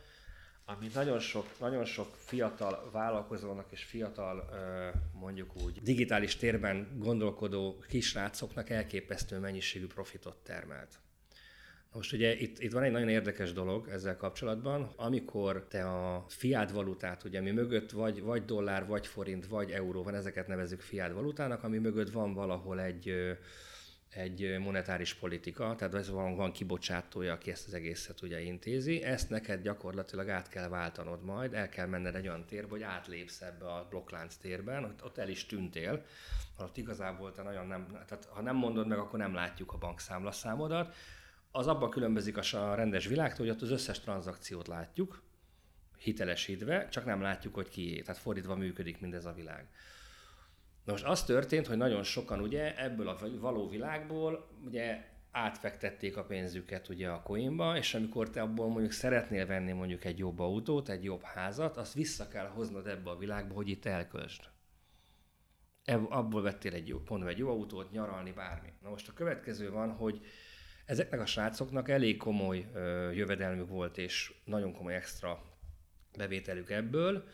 [0.77, 4.49] ami nagyon sok, nagyon sok fiatal vállalkozónak és fiatal,
[5.21, 10.99] mondjuk úgy, digitális térben gondolkodó kisrácoknak elképesztő mennyiségű profitot termelt.
[11.93, 16.71] Most ugye itt, itt van egy nagyon érdekes dolog ezzel kapcsolatban, amikor te a fiát
[16.71, 21.13] valutát, ugye ami mögött vagy, vagy dollár, vagy forint, vagy euró van, ezeket nevezük fiát
[21.13, 23.15] valutának, ami mögött van valahol egy
[24.11, 29.31] egy monetáris politika, tehát ez van, van kibocsátója, aki ezt az egészet ugye intézi, ezt
[29.31, 33.73] neked gyakorlatilag át kell váltanod majd, el kell menned egy olyan térbe, hogy átlépsz ebbe
[33.73, 36.05] a blokklánc térben, ott, ott el is tűntél,
[36.59, 40.95] ott igazából te nagyon nem, tehát ha nem mondod meg, akkor nem látjuk a bankszámlaszámodat.
[41.51, 45.23] Az abban különbözik a rendes világtól, hogy ott az összes tranzakciót látjuk,
[45.99, 48.01] hitelesítve, csak nem látjuk, hogy kié.
[48.01, 49.69] Tehát fordítva működik mindez a világ.
[50.85, 56.25] Na most az történt, hogy nagyon sokan ugye ebből a való világból ugye átfektették a
[56.25, 60.89] pénzüket ugye a coinba, és amikor te abból mondjuk szeretnél venni mondjuk egy jobb autót,
[60.89, 64.43] egy jobb házat, azt vissza kell hoznod ebbe a világba, hogy itt elköltsd.
[66.09, 68.73] Abból vettél egy jó, pont egy jó autót, nyaralni, bármi.
[68.83, 70.21] Na most a következő van, hogy
[70.87, 75.43] ezeknek a srácoknak elég komoly ö, jövedelmük volt, és nagyon komoly extra
[76.17, 77.25] bevételük ebből,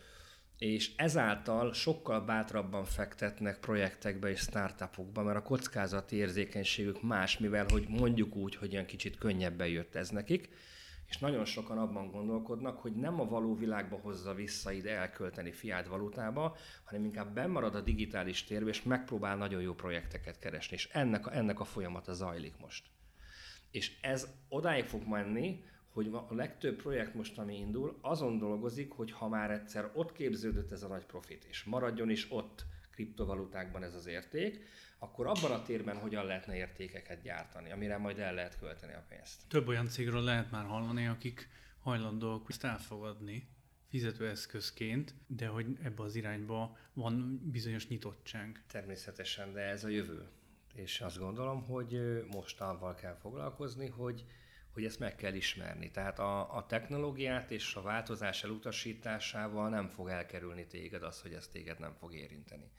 [0.58, 7.86] és ezáltal sokkal bátrabban fektetnek projektekbe és startupokba, mert a kockázati érzékenységük más, mivel hogy
[7.88, 10.48] mondjuk úgy, hogy ilyen kicsit könnyebben jött ez nekik,
[11.08, 15.86] és nagyon sokan abban gondolkodnak, hogy nem a való világba hozza vissza ide elkölteni fiát
[15.86, 21.26] valutába, hanem inkább bemarad a digitális térbe, és megpróbál nagyon jó projekteket keresni, és ennek
[21.26, 22.84] a, ennek a folyamata zajlik most.
[23.70, 25.64] És ez odáig fog menni,
[25.96, 30.70] hogy a legtöbb projekt most, ami indul, azon dolgozik, hogy ha már egyszer ott képződött
[30.70, 34.64] ez a nagy profit, és maradjon is ott kriptovalutákban ez az érték,
[34.98, 39.42] akkor abban a térben hogyan lehetne értékeket gyártani, amire majd el lehet költeni a pénzt.
[39.48, 41.48] Több olyan cégről lehet már hallani, akik
[41.80, 43.48] hajlandóak ezt elfogadni
[43.88, 48.64] fizetőeszközként, de hogy ebbe az irányba van bizonyos nyitottság.
[48.66, 50.28] Természetesen, de ez a jövő.
[50.74, 54.24] És azt gondolom, hogy most avval kell foglalkozni, hogy
[54.76, 55.90] hogy ezt meg kell ismerni.
[55.90, 61.48] Tehát a, a technológiát és a változás elutasításával nem fog elkerülni téged az, hogy ez
[61.48, 62.70] téged nem fog érinteni.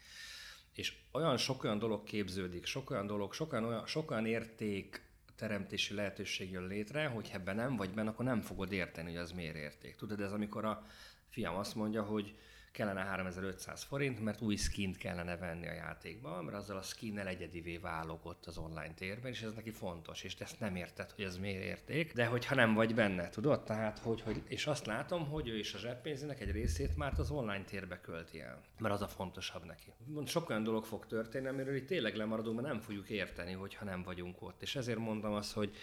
[0.73, 5.01] És olyan sok olyan dolog képződik, sok olyan dolog, sok olyan, olyan, sok olyan érték
[5.35, 9.31] teremtési lehetőség jön létre, hogy ebben nem vagy benne, akkor nem fogod érteni, hogy az
[9.31, 9.95] miért érték.
[9.95, 10.85] Tudod, ez amikor a
[11.29, 12.35] fiam azt mondja, hogy
[12.77, 17.77] kellene 3500 forint, mert új skint kellene venni a játékba, mert azzal a skinnel egyedivé
[17.77, 21.25] válok ott az online térben, és ez neki fontos, és te ezt nem érted, hogy
[21.25, 23.63] ez miért érték, de hogyha nem vagy benne, tudod?
[23.63, 27.31] Tehát, hogy, hogy és azt látom, hogy ő is a zseppénzének egy részét már az
[27.31, 29.93] online térbe költi el, mert az a fontosabb neki.
[30.25, 34.03] Sok olyan dolog fog történni, amiről itt tényleg lemaradunk, mert nem fogjuk érteni, hogyha nem
[34.03, 34.61] vagyunk ott.
[34.61, 35.75] És ezért mondom azt, hogy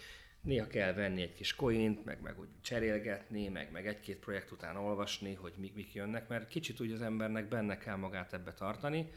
[0.45, 4.75] néha kell venni egy kis coint, meg, meg úgy cserélgetni, meg, meg egy-két projekt után
[4.75, 9.11] olvasni, hogy mik, mik jönnek, mert kicsit úgy az embernek benne kell magát ebbe tartani,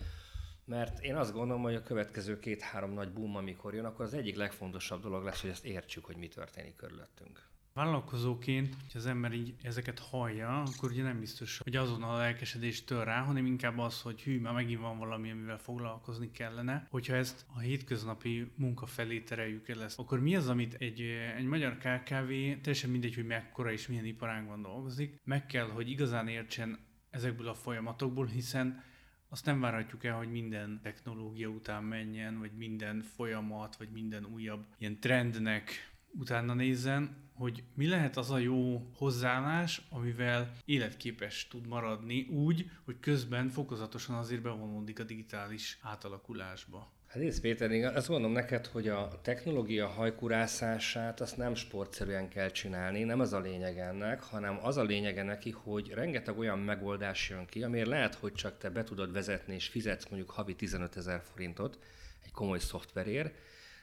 [0.64, 4.36] mert én azt gondolom, hogy a következő két-három nagy boom, amikor jön, akkor az egyik
[4.36, 7.48] legfontosabb dolog lesz, hogy ezt értsük, hogy mi történik körülöttünk.
[7.78, 12.86] Vállalkozóként, hogy az ember így ezeket hallja, akkor ugye nem biztos, hogy azon a lelkesedést
[12.86, 16.86] tör rá, hanem inkább az, hogy hű, már megint van valami, amivel foglalkozni kellene.
[16.90, 21.00] Hogyha ezt a hétköznapi munka felé tereljük el ezt, akkor mi az, amit egy,
[21.36, 22.28] egy magyar KKV,
[22.60, 26.78] teljesen mindegy, hogy mekkora és milyen iparágban dolgozik, meg kell, hogy igazán értsen
[27.10, 28.82] ezekből a folyamatokból, hiszen
[29.28, 34.66] azt nem várhatjuk el, hogy minden technológia után menjen, vagy minden folyamat, vagy minden újabb
[34.78, 42.26] ilyen trendnek utána nézzen, hogy mi lehet az a jó hozzáállás, amivel életképes tud maradni
[42.30, 46.92] úgy, hogy közben fokozatosan azért bevonódik a digitális átalakulásba.
[47.06, 52.50] Hát nézd Péter, én azt mondom neked, hogy a technológia hajkurászását azt nem sportszerűen kell
[52.50, 57.28] csinálni, nem az a lényeg ennek, hanem az a lényege neki, hogy rengeteg olyan megoldás
[57.28, 60.96] jön ki, amiért lehet, hogy csak te be tudod vezetni és fizetsz mondjuk havi 15
[60.96, 61.78] ezer forintot
[62.24, 63.34] egy komoly szoftverért,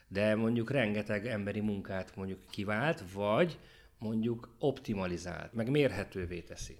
[0.07, 3.59] de mondjuk rengeteg emberi munkát mondjuk kivált, vagy
[3.97, 6.77] mondjuk optimalizált, meg mérhetővé teszi.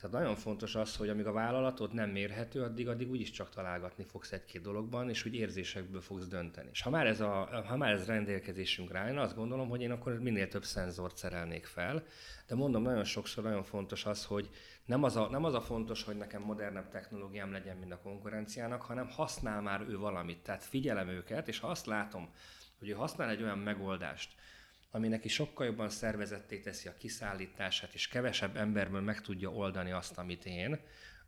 [0.00, 4.04] Tehát nagyon fontos az, hogy amíg a vállalatod nem mérhető, addig, addig úgyis csak találgatni
[4.04, 6.68] fogsz egy-két dologban, és úgy érzésekből fogsz dönteni.
[6.72, 10.18] És ha már ez, a, ha már ez rendelkezésünkre állna, azt gondolom, hogy én akkor
[10.18, 12.02] minél több szenzort szerelnék fel,
[12.46, 14.50] de mondom, nagyon sokszor nagyon fontos az, hogy
[14.84, 18.82] nem az, a, nem az a fontos, hogy nekem modernebb technológiám legyen, mint a konkurenciának,
[18.82, 20.42] hanem használ már ő valamit.
[20.42, 22.28] Tehát figyelem őket, és ha azt látom,
[22.78, 24.34] hogy ő használ egy olyan megoldást,
[24.90, 30.18] ami neki sokkal jobban szervezetté teszi a kiszállítását, és kevesebb emberből meg tudja oldani azt,
[30.18, 30.80] amit én,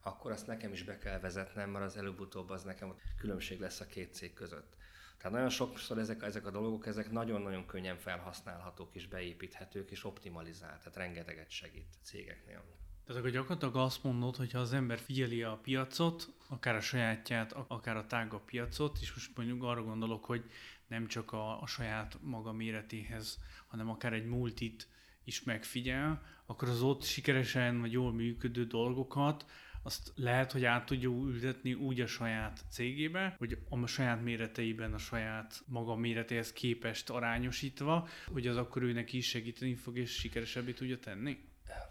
[0.03, 3.87] akkor azt nekem is be kell vezetnem, mert az előbb-utóbb az nekem különbség lesz a
[3.87, 4.77] két cég között.
[5.17, 10.79] Tehát nagyon sokszor ezek, ezek a dolgok, ezek nagyon-nagyon könnyen felhasználhatók és beépíthetők és optimalizált,
[10.79, 12.65] tehát rengeteget segít cégeknél.
[13.07, 17.53] Tehát akkor gyakorlatilag azt mondod, hogy ha az ember figyeli a piacot, akár a sajátját,
[17.53, 20.51] akár a tágabb piacot, és most mondjuk arra gondolok, hogy
[20.91, 24.89] nem csak a, a saját maga méretéhez, hanem akár egy multit
[25.25, 29.45] is megfigyel, akkor az ott sikeresen vagy jól működő dolgokat
[29.83, 34.99] azt lehet, hogy át tudja ültetni úgy a saját cégébe, hogy a saját méreteiben, a
[34.99, 40.99] saját maga méretéhez képest arányosítva, hogy az akkor őnek is segíteni fog és sikeresebbé tudja
[40.99, 41.39] tenni?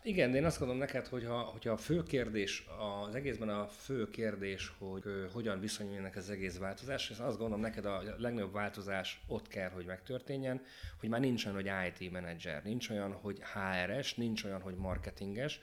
[0.03, 2.67] Igen, én azt gondolom neked, hogy ha, hogyha a fő kérdés,
[3.07, 7.85] az egészben a fő kérdés, hogy hogyan viszonyulnak az egész változás, és azt gondolom neked
[7.85, 10.61] a legnagyobb változás ott kell, hogy megtörténjen,
[10.99, 15.59] hogy már nincs olyan, hogy IT menedzser, nincs olyan, hogy HRS, nincs olyan, hogy marketinges,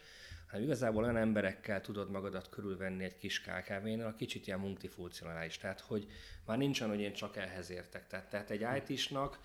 [0.47, 5.59] hanem igazából olyan emberekkel tudod magadat körülvenni egy kis KKV-nél, a kicsit ilyen multifunkcionális.
[5.59, 6.07] Tehát, hogy
[6.47, 8.07] már nincs olyan, hogy én csak ehhez értek.
[8.07, 9.39] Tehát, tehát egy IT-snak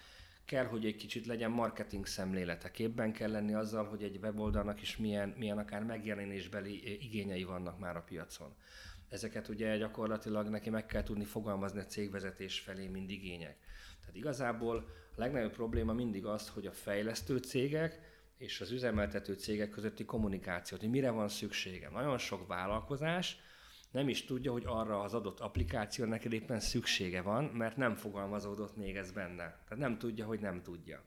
[0.52, 2.72] kell, hogy egy kicsit legyen marketing szemlélete.
[2.72, 7.96] Képben kell lenni azzal, hogy egy weboldalnak is milyen, milyen akár megjelenésbeli igényei vannak már
[7.96, 8.56] a piacon.
[9.10, 13.58] Ezeket ugye gyakorlatilag neki meg kell tudni fogalmazni a cégvezetés felé, mind igények.
[14.00, 14.78] Tehát igazából
[15.16, 18.00] a legnagyobb probléma mindig az, hogy a fejlesztő cégek
[18.38, 21.90] és az üzemeltető cégek közötti kommunikációt, hogy mire van szüksége.
[21.90, 23.38] Nagyon sok vállalkozás,
[23.91, 28.75] nem is tudja, hogy arra az adott applikáció neked éppen szüksége van, mert nem fogalmazódott
[28.75, 29.36] még ez benne.
[29.36, 31.04] Tehát nem tudja, hogy nem tudja.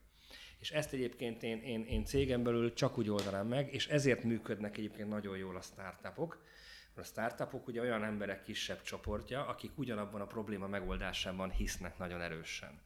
[0.58, 4.76] És ezt egyébként én, én, én cégem belül csak úgy oldanám meg, és ezért működnek
[4.76, 6.42] egyébként nagyon jól a startupok.
[6.96, 12.80] A startupok ugye olyan emberek kisebb csoportja, akik ugyanabban a probléma megoldásában hisznek nagyon erősen.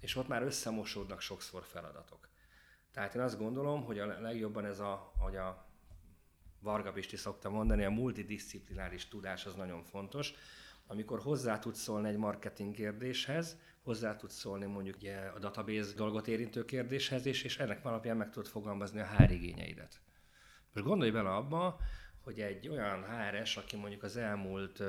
[0.00, 2.28] És ott már összemosódnak sokszor feladatok.
[2.92, 5.66] Tehát én azt gondolom, hogy a legjobban ez a, hogy a
[6.64, 10.34] Varga Pisti szokta mondani, a multidisciplináris tudás az nagyon fontos,
[10.86, 16.28] amikor hozzá tudsz szólni egy marketing kérdéshez, hozzá tudsz szólni mondjuk ugye a database dolgot
[16.28, 20.00] érintő kérdéshez, és, és ennek alapján meg tudod fogalmazni a HR igényeidet.
[20.72, 21.78] Most gondolj bele abba,
[22.20, 24.82] hogy egy olyan HRS, aki mondjuk az elmúlt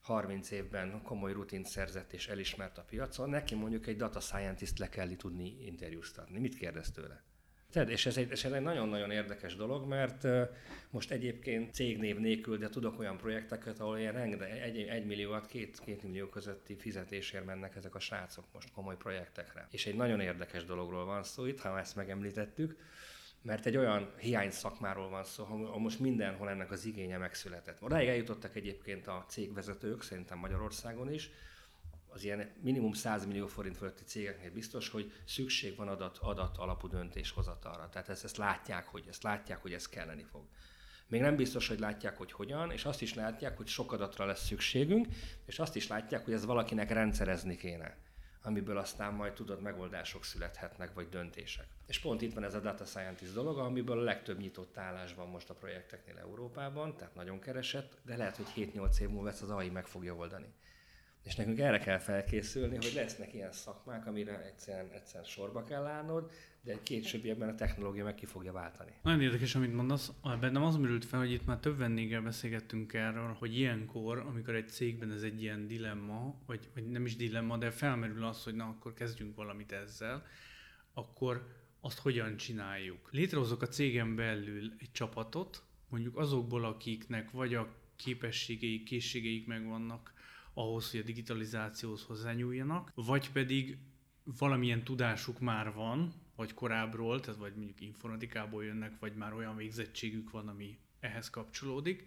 [0.00, 4.88] 30 évben komoly rutint szerzett és elismert a piacon, neki mondjuk egy data scientist le
[4.88, 6.38] kell tudni interjúztatni.
[6.38, 7.31] Mit kérdez tőle?
[7.72, 10.26] Tehát, és ez egy, ez egy nagyon-nagyon érdekes dolog, mert
[10.90, 16.02] most egyébként cégnév nélkül, de tudok olyan projekteket, ahol ilyen egy, egy millióat két, két
[16.02, 19.68] millió közötti fizetésért mennek ezek a srácok most komoly projektekre.
[19.70, 22.76] És egy nagyon érdekes dologról van szó itt, ha ezt megemlítettük,
[23.42, 27.82] mert egy olyan hiány szakmáról van szó, ha most mindenhol ennek az igénye megszületett.
[27.82, 31.30] Odáig eljutottak egyébként a cégvezetők, szerintem Magyarországon is,
[32.14, 36.88] az ilyen minimum 100 millió forint fölötti cégeknél biztos, hogy szükség van adat, adat alapú
[36.88, 37.88] döntéshozatalra.
[37.88, 40.42] Tehát ezt, ezt látják, hogy ezt látják, hogy ez kelleni fog.
[41.06, 44.46] Még nem biztos, hogy látják, hogy hogyan, és azt is látják, hogy sok adatra lesz
[44.46, 45.06] szükségünk,
[45.46, 47.96] és azt is látják, hogy ez valakinek rendszerezni kéne
[48.42, 51.66] amiből aztán majd tudod, megoldások születhetnek, vagy döntések.
[51.86, 55.28] És pont itt van ez a data scientist dolog, amiből a legtöbb nyitott állás van
[55.28, 59.50] most a projekteknél Európában, tehát nagyon keresett, de lehet, hogy 7-8 év múlva ezt az
[59.50, 60.52] AI meg fogja oldani.
[61.22, 66.30] És nekünk erre kell felkészülni, hogy lesznek ilyen szakmák, amire egyszerűen, egyszerűen sorba kell állnod,
[66.62, 68.92] de későbbiekben a technológia meg ki fogja váltani.
[69.02, 70.12] Nagyon érdekes, amit mondasz.
[70.40, 74.68] Bennem az merült fel, hogy itt már több vendéggel beszélgettünk erről, hogy ilyenkor, amikor egy
[74.68, 78.64] cégben ez egy ilyen dilemma, vagy, vagy nem is dilemma, de felmerül az, hogy na
[78.64, 80.26] akkor kezdjünk valamit ezzel,
[80.92, 81.46] akkor
[81.80, 83.08] azt hogyan csináljuk.
[83.12, 90.11] Létrehozok a cégen belül egy csapatot, mondjuk azokból, akiknek vagy a képességeik, készségeik megvannak,
[90.54, 93.78] ahhoz, hogy a digitalizációhoz hozzányúljanak, vagy pedig
[94.38, 100.30] valamilyen tudásuk már van, vagy korábbról, tehát vagy mondjuk informatikából jönnek, vagy már olyan végzettségük
[100.30, 102.06] van, ami ehhez kapcsolódik,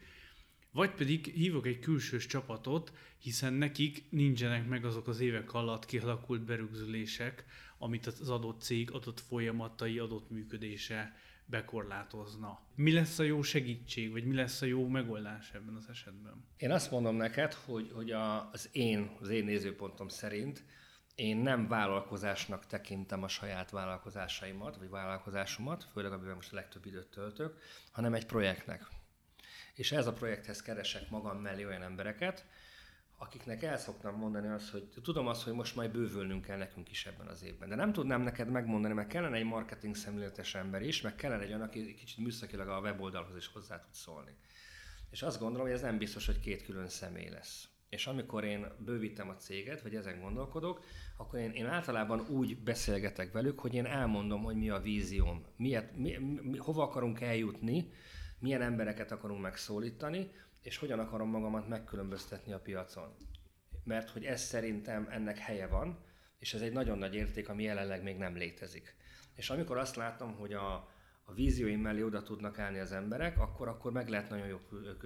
[0.71, 6.41] vagy pedig hívok egy külsős csapatot, hiszen nekik nincsenek meg azok az évek alatt kialakult
[6.41, 7.45] berögzülések,
[7.77, 12.59] amit az adott cég adott folyamatai, adott működése bekorlátozna.
[12.75, 16.45] Mi lesz a jó segítség, vagy mi lesz a jó megoldás ebben az esetben?
[16.57, 20.63] Én azt mondom neked, hogy, hogy a, az én, az én nézőpontom szerint
[21.15, 27.07] én nem vállalkozásnak tekintem a saját vállalkozásaimat, vagy vállalkozásomat, főleg amiben most a legtöbb időt
[27.07, 27.57] töltök,
[27.91, 28.87] hanem egy projektnek.
[29.73, 32.45] És ez a projekthez keresek magam mellé olyan embereket,
[33.17, 37.05] akiknek el szoktam mondani azt, hogy tudom azt, hogy most majd bővülnünk kell nekünk is
[37.05, 37.69] ebben az évben.
[37.69, 41.49] De nem tudnám neked megmondani, mert kellene egy marketing szemléletes ember is, meg kellene egy
[41.49, 44.35] olyan, aki kicsit műszakilag a weboldalhoz is hozzá tud szólni.
[45.09, 47.69] És azt gondolom, hogy ez nem biztos, hogy két külön személy lesz.
[47.89, 50.85] És amikor én bővítem a céget, vagy ezen gondolkodok,
[51.17, 55.95] akkor én, én általában úgy beszélgetek velük, hogy én elmondom, hogy mi a vízióm, miért,
[55.95, 57.91] mi, mi, hova akarunk eljutni,
[58.39, 60.31] milyen embereket akarunk megszólítani,
[60.65, 63.15] és hogyan akarom magamat megkülönböztetni a piacon.
[63.83, 65.99] Mert hogy ez szerintem ennek helye van,
[66.37, 68.95] és ez egy nagyon nagy érték, ami jelenleg még nem létezik.
[69.35, 70.73] És amikor azt látom, hogy a,
[71.23, 74.59] a vízióim mellé oda tudnak állni az emberek, akkor, akkor meg lehet nagyon jó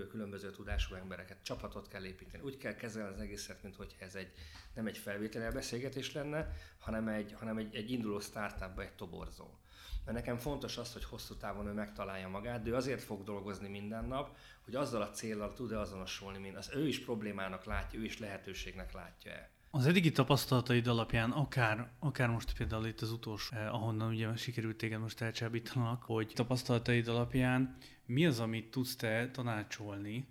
[0.10, 2.43] különböző tudású embereket, csapatot kell építeni.
[2.43, 4.32] Úgy kell kezelni az egészet, mint hogy ez egy,
[4.74, 9.60] nem egy felvételi beszélgetés lenne, hanem egy, hanem egy, egy induló startupba egy toborzó
[10.05, 13.67] mert nekem fontos az, hogy hosszú távon ő megtalálja magát, de ő azért fog dolgozni
[13.67, 18.03] minden nap, hogy azzal a célral tud-e azonosulni, mint az ő is problémának látja, ő
[18.03, 19.49] is lehetőségnek látja-e.
[19.71, 24.77] Az eddigi tapasztalataid alapján, akár, akár most például itt az utolsó, eh, ahonnan ugye sikerült
[24.77, 30.27] téged most elcsábítanak, hogy tapasztalataid alapján mi az, amit tudsz te tanácsolni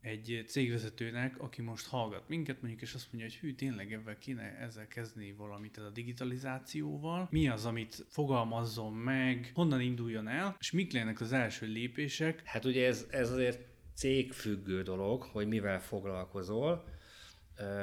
[0.00, 4.58] egy cégvezetőnek, aki most hallgat minket mondjuk, és azt mondja, hogy hű, tényleg ebben kéne
[4.58, 7.28] ezzel kezdeni valamit ez a digitalizációval.
[7.30, 12.42] Mi az, amit fogalmazzon meg, honnan induljon el, és mik lennek az első lépések?
[12.44, 16.84] Hát ugye ez, ez azért cégfüggő dolog, hogy mivel foglalkozol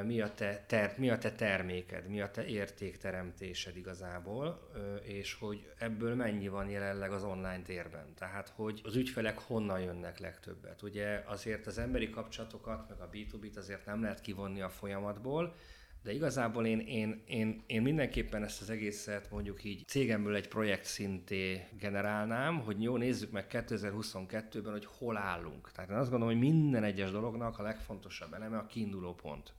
[0.04, 4.70] mi a, te, ter, mi a te terméked, mi a te értékteremtésed igazából,
[5.02, 8.14] és hogy ebből mennyi van jelenleg az online térben.
[8.14, 10.82] Tehát, hogy az ügyfelek honnan jönnek legtöbbet.
[10.82, 15.54] Ugye azért az emberi kapcsolatokat, meg a B2B-t azért nem lehet kivonni a folyamatból,
[16.02, 20.84] de igazából én, én, én, én mindenképpen ezt az egészet mondjuk így cégemből egy projekt
[20.84, 25.72] szinté generálnám, hogy jó, nézzük meg 2022-ben, hogy hol állunk.
[25.72, 29.52] Tehát én azt gondolom, hogy minden egyes dolognak a legfontosabb eleme a kiinduló pont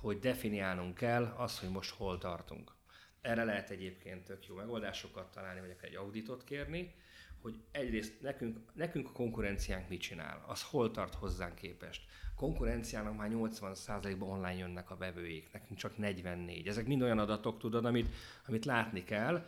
[0.00, 2.72] hogy definiálnunk kell azt, hogy most hol tartunk.
[3.20, 6.94] Erre lehet egyébként tök jó megoldásokat találni, vagy akár egy auditot kérni,
[7.42, 12.02] hogy egyrészt nekünk, nekünk a konkurenciánk mit csinál, az hol tart hozzánk képest.
[12.36, 16.66] A konkurenciának már 80%-ban online jönnek a vevőik, nekünk csak 44.
[16.66, 18.14] Ezek mind olyan adatok, tudod, amit,
[18.46, 19.44] amit látni kell,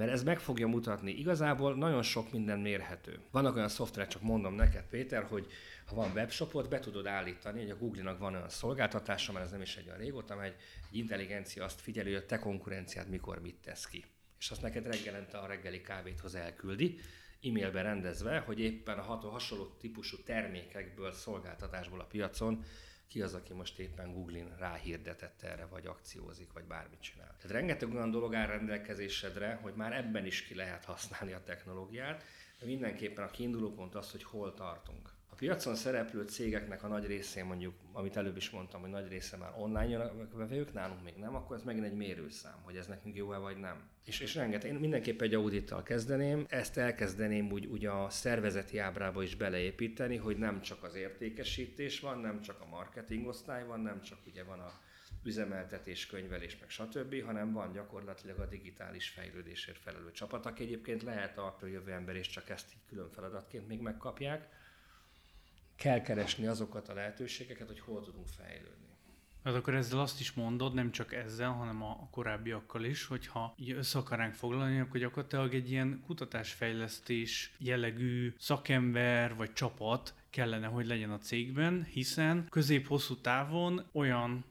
[0.00, 1.10] mert ez meg fogja mutatni.
[1.10, 3.18] Igazából nagyon sok minden mérhető.
[3.30, 5.46] Vannak olyan szoftverek, csak mondom neked, Péter, hogy
[5.86, 9.62] ha van webshopot, be tudod állítani, hogy a Google-nak van olyan szolgáltatása, mert ez nem
[9.62, 10.54] is egy olyan régóta megy,
[10.90, 14.04] egy intelligencia azt figyeli, hogy a te konkurenciád mikor mit tesz ki.
[14.38, 16.98] És azt neked reggelente a reggeli kávéthoz elküldi,
[17.42, 22.64] e-mailbe rendezve, hogy éppen a hasonló típusú termékekből, szolgáltatásból a piacon
[23.10, 27.36] ki az, aki most éppen Google-in ráhirdetett erre, vagy akciózik, vagy bármit csinál.
[27.36, 32.24] Tehát rengeteg olyan dolog áll rendelkezésedre, hogy már ebben is ki lehet használni a technológiát,
[32.58, 35.10] de mindenképpen a kiinduló pont az, hogy hol tartunk
[35.40, 39.52] piacon szereplő cégeknek a nagy részén mondjuk, amit előbb is mondtam, hogy nagy része már
[39.56, 43.16] online jön a vevők, nálunk még nem, akkor ez megint egy mérőszám, hogy ez nekünk
[43.16, 43.88] jó-e vagy nem.
[44.04, 49.22] És, és rengeteg, én mindenképpen egy audittal kezdeném, ezt elkezdeném úgy, úgy a szervezeti ábrába
[49.22, 54.00] is beleépíteni, hogy nem csak az értékesítés van, nem csak a marketing osztály van, nem
[54.00, 54.72] csak ugye van a
[55.24, 61.38] üzemeltetés, könyvelés, meg stb., hanem van gyakorlatilag a digitális fejlődésért felelő csapat, aki egyébként lehet
[61.38, 64.48] a jövő ember, és csak ezt így külön feladatként még megkapják
[65.80, 68.88] kell keresni azokat a lehetőségeket, hogy hol tudunk fejlődni.
[69.44, 73.98] Hát akkor ezzel azt is mondod, nem csak ezzel, hanem a korábbiakkal is, hogyha össze
[73.98, 81.18] akarnánk foglalni, akkor gyakorlatilag egy ilyen kutatásfejlesztés jellegű szakember vagy csapat kellene, hogy legyen a
[81.18, 84.44] cégben, hiszen közép-hosszú távon olyan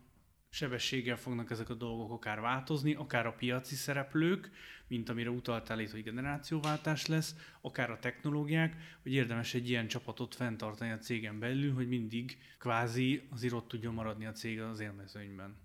[0.49, 4.51] sebességgel fognak ezek a dolgok akár változni, akár a piaci szereplők,
[4.89, 10.35] mint amire utaltál itt, hogy generációváltás lesz, akár a technológiák, hogy érdemes egy ilyen csapatot
[10.35, 15.57] fenntartani a cégen belül, hogy mindig kvázi azért ott tudjon maradni a cég az élmezőnyben.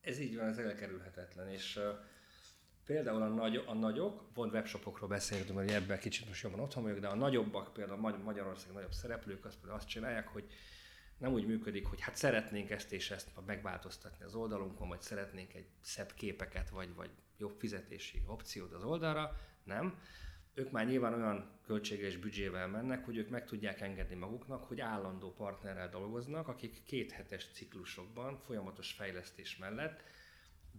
[0.00, 1.80] Ez így van, ez elkerülhetetlen, és
[2.84, 6.98] például a, nagy, a nagyok, pont webshopokról beszélgetünk, hogy ebben kicsit most jobban otthon vagyok,
[6.98, 10.44] de a nagyobbak, például Magyarország nagyobb szereplők, azt, azt csinálják, hogy
[11.18, 15.66] nem úgy működik, hogy hát szeretnénk ezt és ezt megváltoztatni az oldalunkon, vagy szeretnénk egy
[15.80, 19.98] szebb képeket, vagy, vagy jobb fizetési opciót az oldalra, nem.
[20.54, 25.32] Ők már nyilván olyan költséges büdzsével mennek, hogy ők meg tudják engedni maguknak, hogy állandó
[25.32, 30.02] partnerrel dolgoznak, akik kéthetes ciklusokban, folyamatos fejlesztés mellett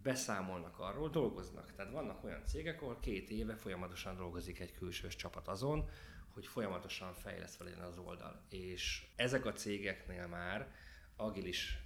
[0.04, 1.74] beszámolnak arról, dolgoznak.
[1.76, 5.90] Tehát vannak olyan cégek, ahol két éve folyamatosan dolgozik egy külsős csapat azon,
[6.34, 8.46] hogy folyamatosan fejlesztve legyen az oldal.
[8.50, 10.72] És ezek a cégeknél már
[11.16, 11.78] agilis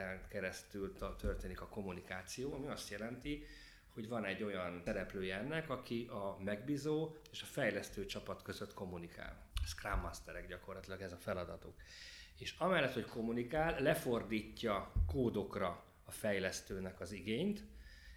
[0.00, 3.46] menedzsmenten keresztül történik a kommunikáció, ami azt jelenti,
[3.94, 9.48] hogy van egy olyan szereplője ennek, aki a megbízó és a fejlesztő csapat között kommunikál.
[9.66, 11.74] Scrum Masterek gyakorlatilag ez a feladatuk.
[12.38, 17.62] És amellett, hogy kommunikál, lefordítja kódokra a fejlesztőnek az igényt,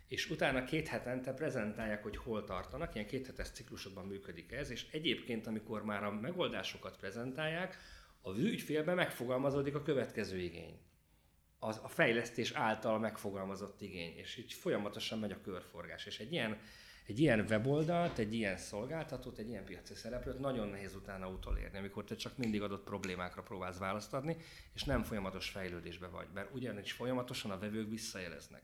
[0.08, 5.48] és utána két hetente prezentálják, hogy hol tartanak, ilyen kéthetes ciklusokban működik ez, és egyébként,
[5.48, 7.78] amikor már a megoldásokat prezentálják,
[8.22, 10.80] a ügyfélben megfogalmazódik a következő igény.
[11.66, 16.06] Az a fejlesztés által megfogalmazott igény, és így folyamatosan megy a körforgás.
[16.06, 16.58] És egy ilyen,
[17.06, 22.04] egy ilyen weboldalt, egy ilyen szolgáltatót, egy ilyen piaci szereplőt nagyon nehéz utána utolérni, amikor
[22.04, 24.38] te csak mindig adott problémákra próbálsz választ adni,
[24.74, 28.64] és nem folyamatos fejlődésbe vagy, mert ugyanis folyamatosan a vevők visszajeleznek.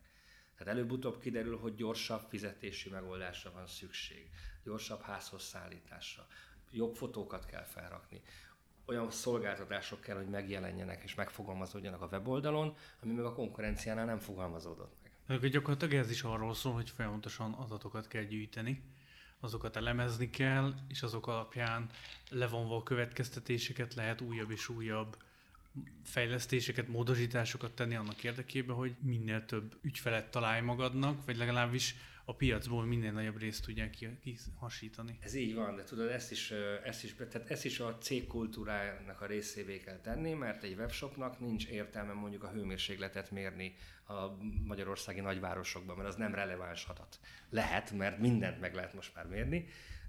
[0.58, 4.30] Tehát előbb-utóbb kiderül, hogy gyorsabb fizetési megoldásra van szükség,
[4.64, 6.28] gyorsabb házhoz szállításra,
[6.72, 8.22] jobb fotókat kell felrakni,
[8.90, 14.94] olyan szolgáltatások kell, hogy megjelenjenek és megfogalmazódjanak a weboldalon, ami meg a konkurenciánál nem fogalmazódott
[15.04, 15.12] meg.
[15.26, 18.84] Mert gyakorlatilag ez is arról szól, hogy folyamatosan adatokat kell gyűjteni,
[19.40, 21.90] azokat elemezni kell, és azok alapján
[22.30, 25.18] levonva a következtetéseket lehet újabb és újabb
[26.04, 31.96] fejlesztéseket, módosításokat tenni annak érdekében, hogy minél több ügyfelet találj magadnak, vagy legalábbis
[32.30, 35.18] a piacból minél nagyobb részt tudják kihasítani.
[35.22, 36.52] Ez így van, de tudod, ezt is,
[36.84, 41.40] ezt is, tehát ezt is a cég kultúrának a részévé kell tenni, mert egy webshopnak
[41.40, 43.76] nincs értelme mondjuk a hőmérsékletet mérni
[44.08, 44.14] a
[44.64, 47.20] magyarországi nagyvárosokban, mert az nem releváns adat.
[47.50, 49.66] Lehet, mert mindent meg lehet most már mérni,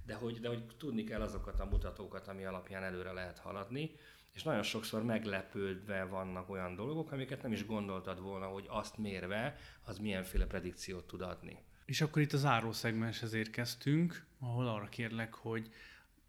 [0.07, 3.91] de hogy, de hogy tudni kell azokat a mutatókat, ami alapján előre lehet haladni,
[4.35, 9.57] és nagyon sokszor meglepődve vannak olyan dolgok, amiket nem is gondoltad volna, hogy azt mérve,
[9.83, 11.68] az milyenféle predikciót tud adni.
[11.91, 15.70] És akkor itt az árószegmenshez érkeztünk, ahol arra kérlek, hogy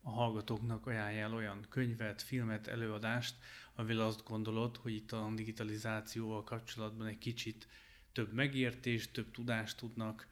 [0.01, 3.35] a hallgatóknak ajánljál olyan könyvet, filmet, előadást,
[3.75, 7.67] amivel azt gondolod, hogy itt a digitalizációval kapcsolatban egy kicsit
[8.11, 10.27] több megértést, több tudást tudnak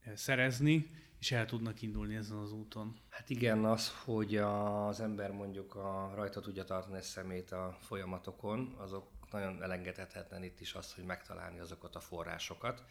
[0.00, 2.96] eh, szerezni, és el tudnak indulni ezen az úton.
[3.08, 8.74] Hát igen, az, hogy az ember mondjuk a, rajta tudja tartani a szemét a folyamatokon,
[8.76, 12.84] azok nagyon elengedhetetlen itt is az, hogy megtalálni azokat a forrásokat.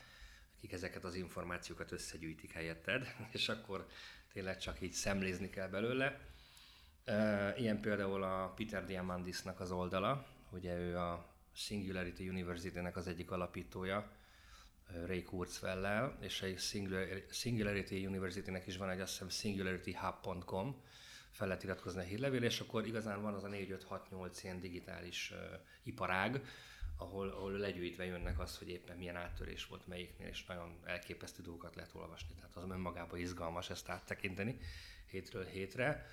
[0.58, 3.88] Akik ezeket az információkat összegyűjtik helyetted, és akkor
[4.34, 6.20] tényleg csak így szemlézni kell belőle.
[7.58, 14.12] Ilyen például a Peter Diamandisnak az oldala, ugye ő a Singularity University-nek az egyik alapítója,
[15.06, 16.60] Ray Kurzweil-lel, és egy
[17.30, 20.82] Singularity University-nek is van egy azt hiszem singularityhub.com,
[21.32, 24.44] fel lehet iratkozni a hírlevél, és akkor igazán van az a 4, 5, 6, 8
[24.44, 25.38] ilyen digitális uh,
[25.84, 26.42] iparág,
[26.98, 31.76] ahol, ahol legyűjtve jönnek az, hogy éppen milyen áttörés volt melyiknél, és nagyon elképesztő dolgokat
[31.76, 32.36] lehet olvasni.
[32.36, 34.58] Tehát az önmagában izgalmas ezt áttekinteni
[35.10, 36.06] hétről hétre.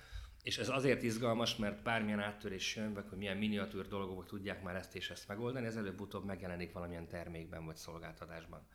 [0.43, 4.75] És ez azért izgalmas, mert bármilyen áttörés jön, vagy hogy milyen miniatűr dolgok tudják már
[4.75, 8.67] ezt és ezt megoldani, ez előbb-utóbb megjelenik valamilyen termékben vagy szolgáltatásban.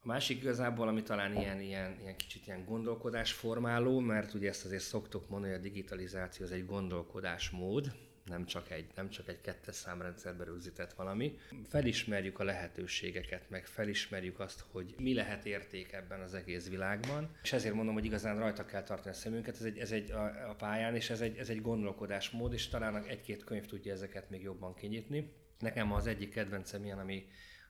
[0.00, 4.82] A másik igazából, ami talán ilyen, ilyen, ilyen kicsit ilyen gondolkodásformáló, mert ugye ezt azért
[4.82, 7.92] szoktuk mondani, hogy a digitalizáció az egy gondolkodásmód,
[8.24, 11.38] nem csak egy, nem csak egy kettes számrendszerbe rögzített valami.
[11.68, 17.36] Felismerjük a lehetőségeket, meg felismerjük azt, hogy mi lehet érték ebben az egész világban.
[17.42, 20.50] És ezért mondom, hogy igazán rajta kell tartani a szemünket, ez egy, ez egy a,
[20.50, 24.42] a pályán, és ez egy, ez egy gondolkodásmód, és talán egy-két könyv tudja ezeket még
[24.42, 25.32] jobban kinyitni.
[25.58, 27.26] Nekem az egyik kedvencem ilyen, ami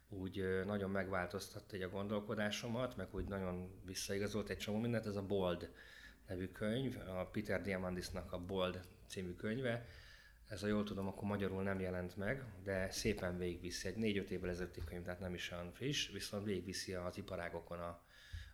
[0.08, 5.22] úgy nagyon megváltoztatta egy a gondolkodásomat, meg úgy nagyon visszaigazolt egy csomó mindent, ez a
[5.22, 5.70] Bold
[6.28, 9.86] nevű könyv, a Peter Diamandisnak a Bold című könyve,
[10.48, 13.88] ez a jól tudom, akkor magyarul nem jelent meg, de szépen végigviszi.
[13.88, 18.02] Egy négy-öt évvel ezelőtti könyv, tehát nem is olyan friss, viszont végigviszi az iparágokon a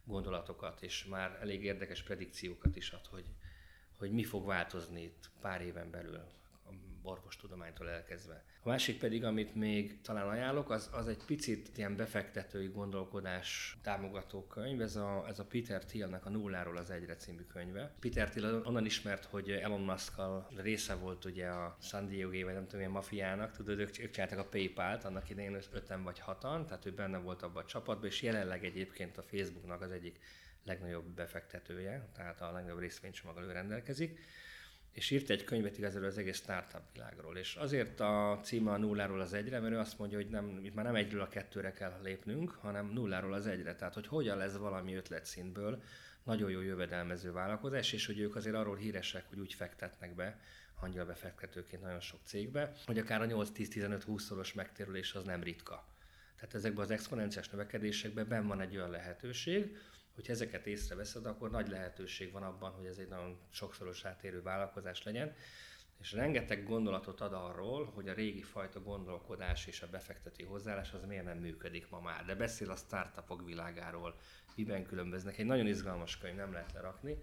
[0.04, 3.26] gondolatokat, és már elég érdekes predikciókat is ad, hogy,
[3.98, 6.22] hogy mi fog változni itt pár éven belül
[7.02, 8.44] orvostudománytól elkezdve.
[8.62, 14.46] A másik pedig, amit még talán ajánlok, az, az egy picit ilyen befektetői gondolkodás támogató
[14.46, 17.94] könyv, ez a, ez a Peter Thielnek a Nulláról az Egyre című könyve.
[18.00, 20.12] Peter Thiel onnan ismert, hogy Elon musk
[20.56, 24.38] része volt ugye a San Diego, vagy nem tudom, milyen mafiának, tudod, ők, ők csinálták
[24.38, 28.22] a PayPal-t annak idején öten vagy hatan, tehát ő benne volt abban a csapatban, és
[28.22, 30.18] jelenleg egyébként a Facebooknak az egyik
[30.64, 34.18] legnagyobb befektetője, tehát a legnagyobb részvénycsomaggal ő rendelkezik
[34.92, 37.36] és írt egy könyvet igazából az egész startup világról.
[37.36, 40.74] És azért a címe a nulláról az egyre, mert ő azt mondja, hogy nem, itt
[40.74, 43.76] már nem egyről a kettőre kell lépnünk, hanem nulláról az egyre.
[43.76, 45.82] Tehát, hogy hogyan lesz valami ötletszintből
[46.22, 50.40] nagyon jó jövedelmező vállalkozás, és hogy ők azért arról híresek, hogy úgy fektetnek be,
[50.80, 55.84] angyalbefektetőként nagyon sok cégbe, hogy akár a 8-10-15-20 szoros megtérülés az nem ritka.
[56.34, 59.76] Tehát ezekben az exponenciás növekedésekben benn van egy olyan lehetőség,
[60.20, 65.02] hogy ezeket észreveszed, akkor nagy lehetőség van abban, hogy ez egy nagyon sokszoros átérő vállalkozás
[65.02, 65.34] legyen,
[66.00, 71.04] és rengeteg gondolatot ad arról, hogy a régi fajta gondolkodás és a befektető hozzáállás az
[71.04, 72.24] miért nem működik ma már.
[72.24, 74.18] De beszél a startupok világáról,
[74.54, 75.38] miben különböznek.
[75.38, 77.16] Egy nagyon izgalmas könyv, nem lehet lerakni,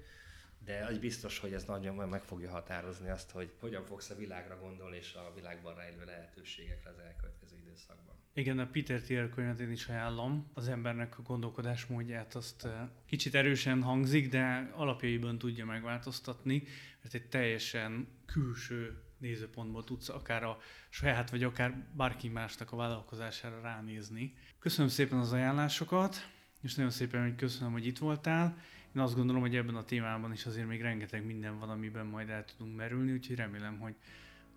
[0.59, 4.59] de az biztos, hogy ez nagyon meg fogja határozni azt, hogy hogyan fogsz a világra
[4.59, 8.15] gondolni és a világban rejlő lehetőségekre az elkövetkező időszakban.
[8.33, 10.51] Igen, a Peter Thiel könyvet én is ajánlom.
[10.53, 12.71] Az embernek a gondolkodásmódját azt eh,
[13.05, 16.63] kicsit erősen hangzik, de alapjaiban tudja megváltoztatni,
[17.01, 20.57] mert egy teljesen külső nézőpontból tudsz akár a
[20.89, 24.33] saját, vagy akár bárki másnak a vállalkozására ránézni.
[24.59, 26.15] Köszönöm szépen az ajánlásokat,
[26.61, 28.57] és nagyon szépen hogy köszönöm, hogy itt voltál.
[28.95, 32.29] Én azt gondolom, hogy ebben a témában is azért még rengeteg minden van, amiben majd
[32.29, 33.95] el tudunk merülni, úgyhogy remélem, hogy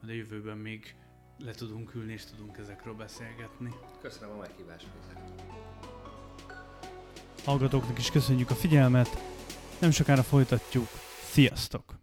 [0.03, 0.95] a jövőben még
[1.39, 3.71] le tudunk ülni és tudunk ezekről beszélgetni.
[4.01, 4.87] Köszönöm a meghívást.
[7.45, 9.09] Hallgatóknak is köszönjük a figyelmet,
[9.79, 10.89] nem sokára folytatjuk.
[11.31, 11.99] Sziasztok!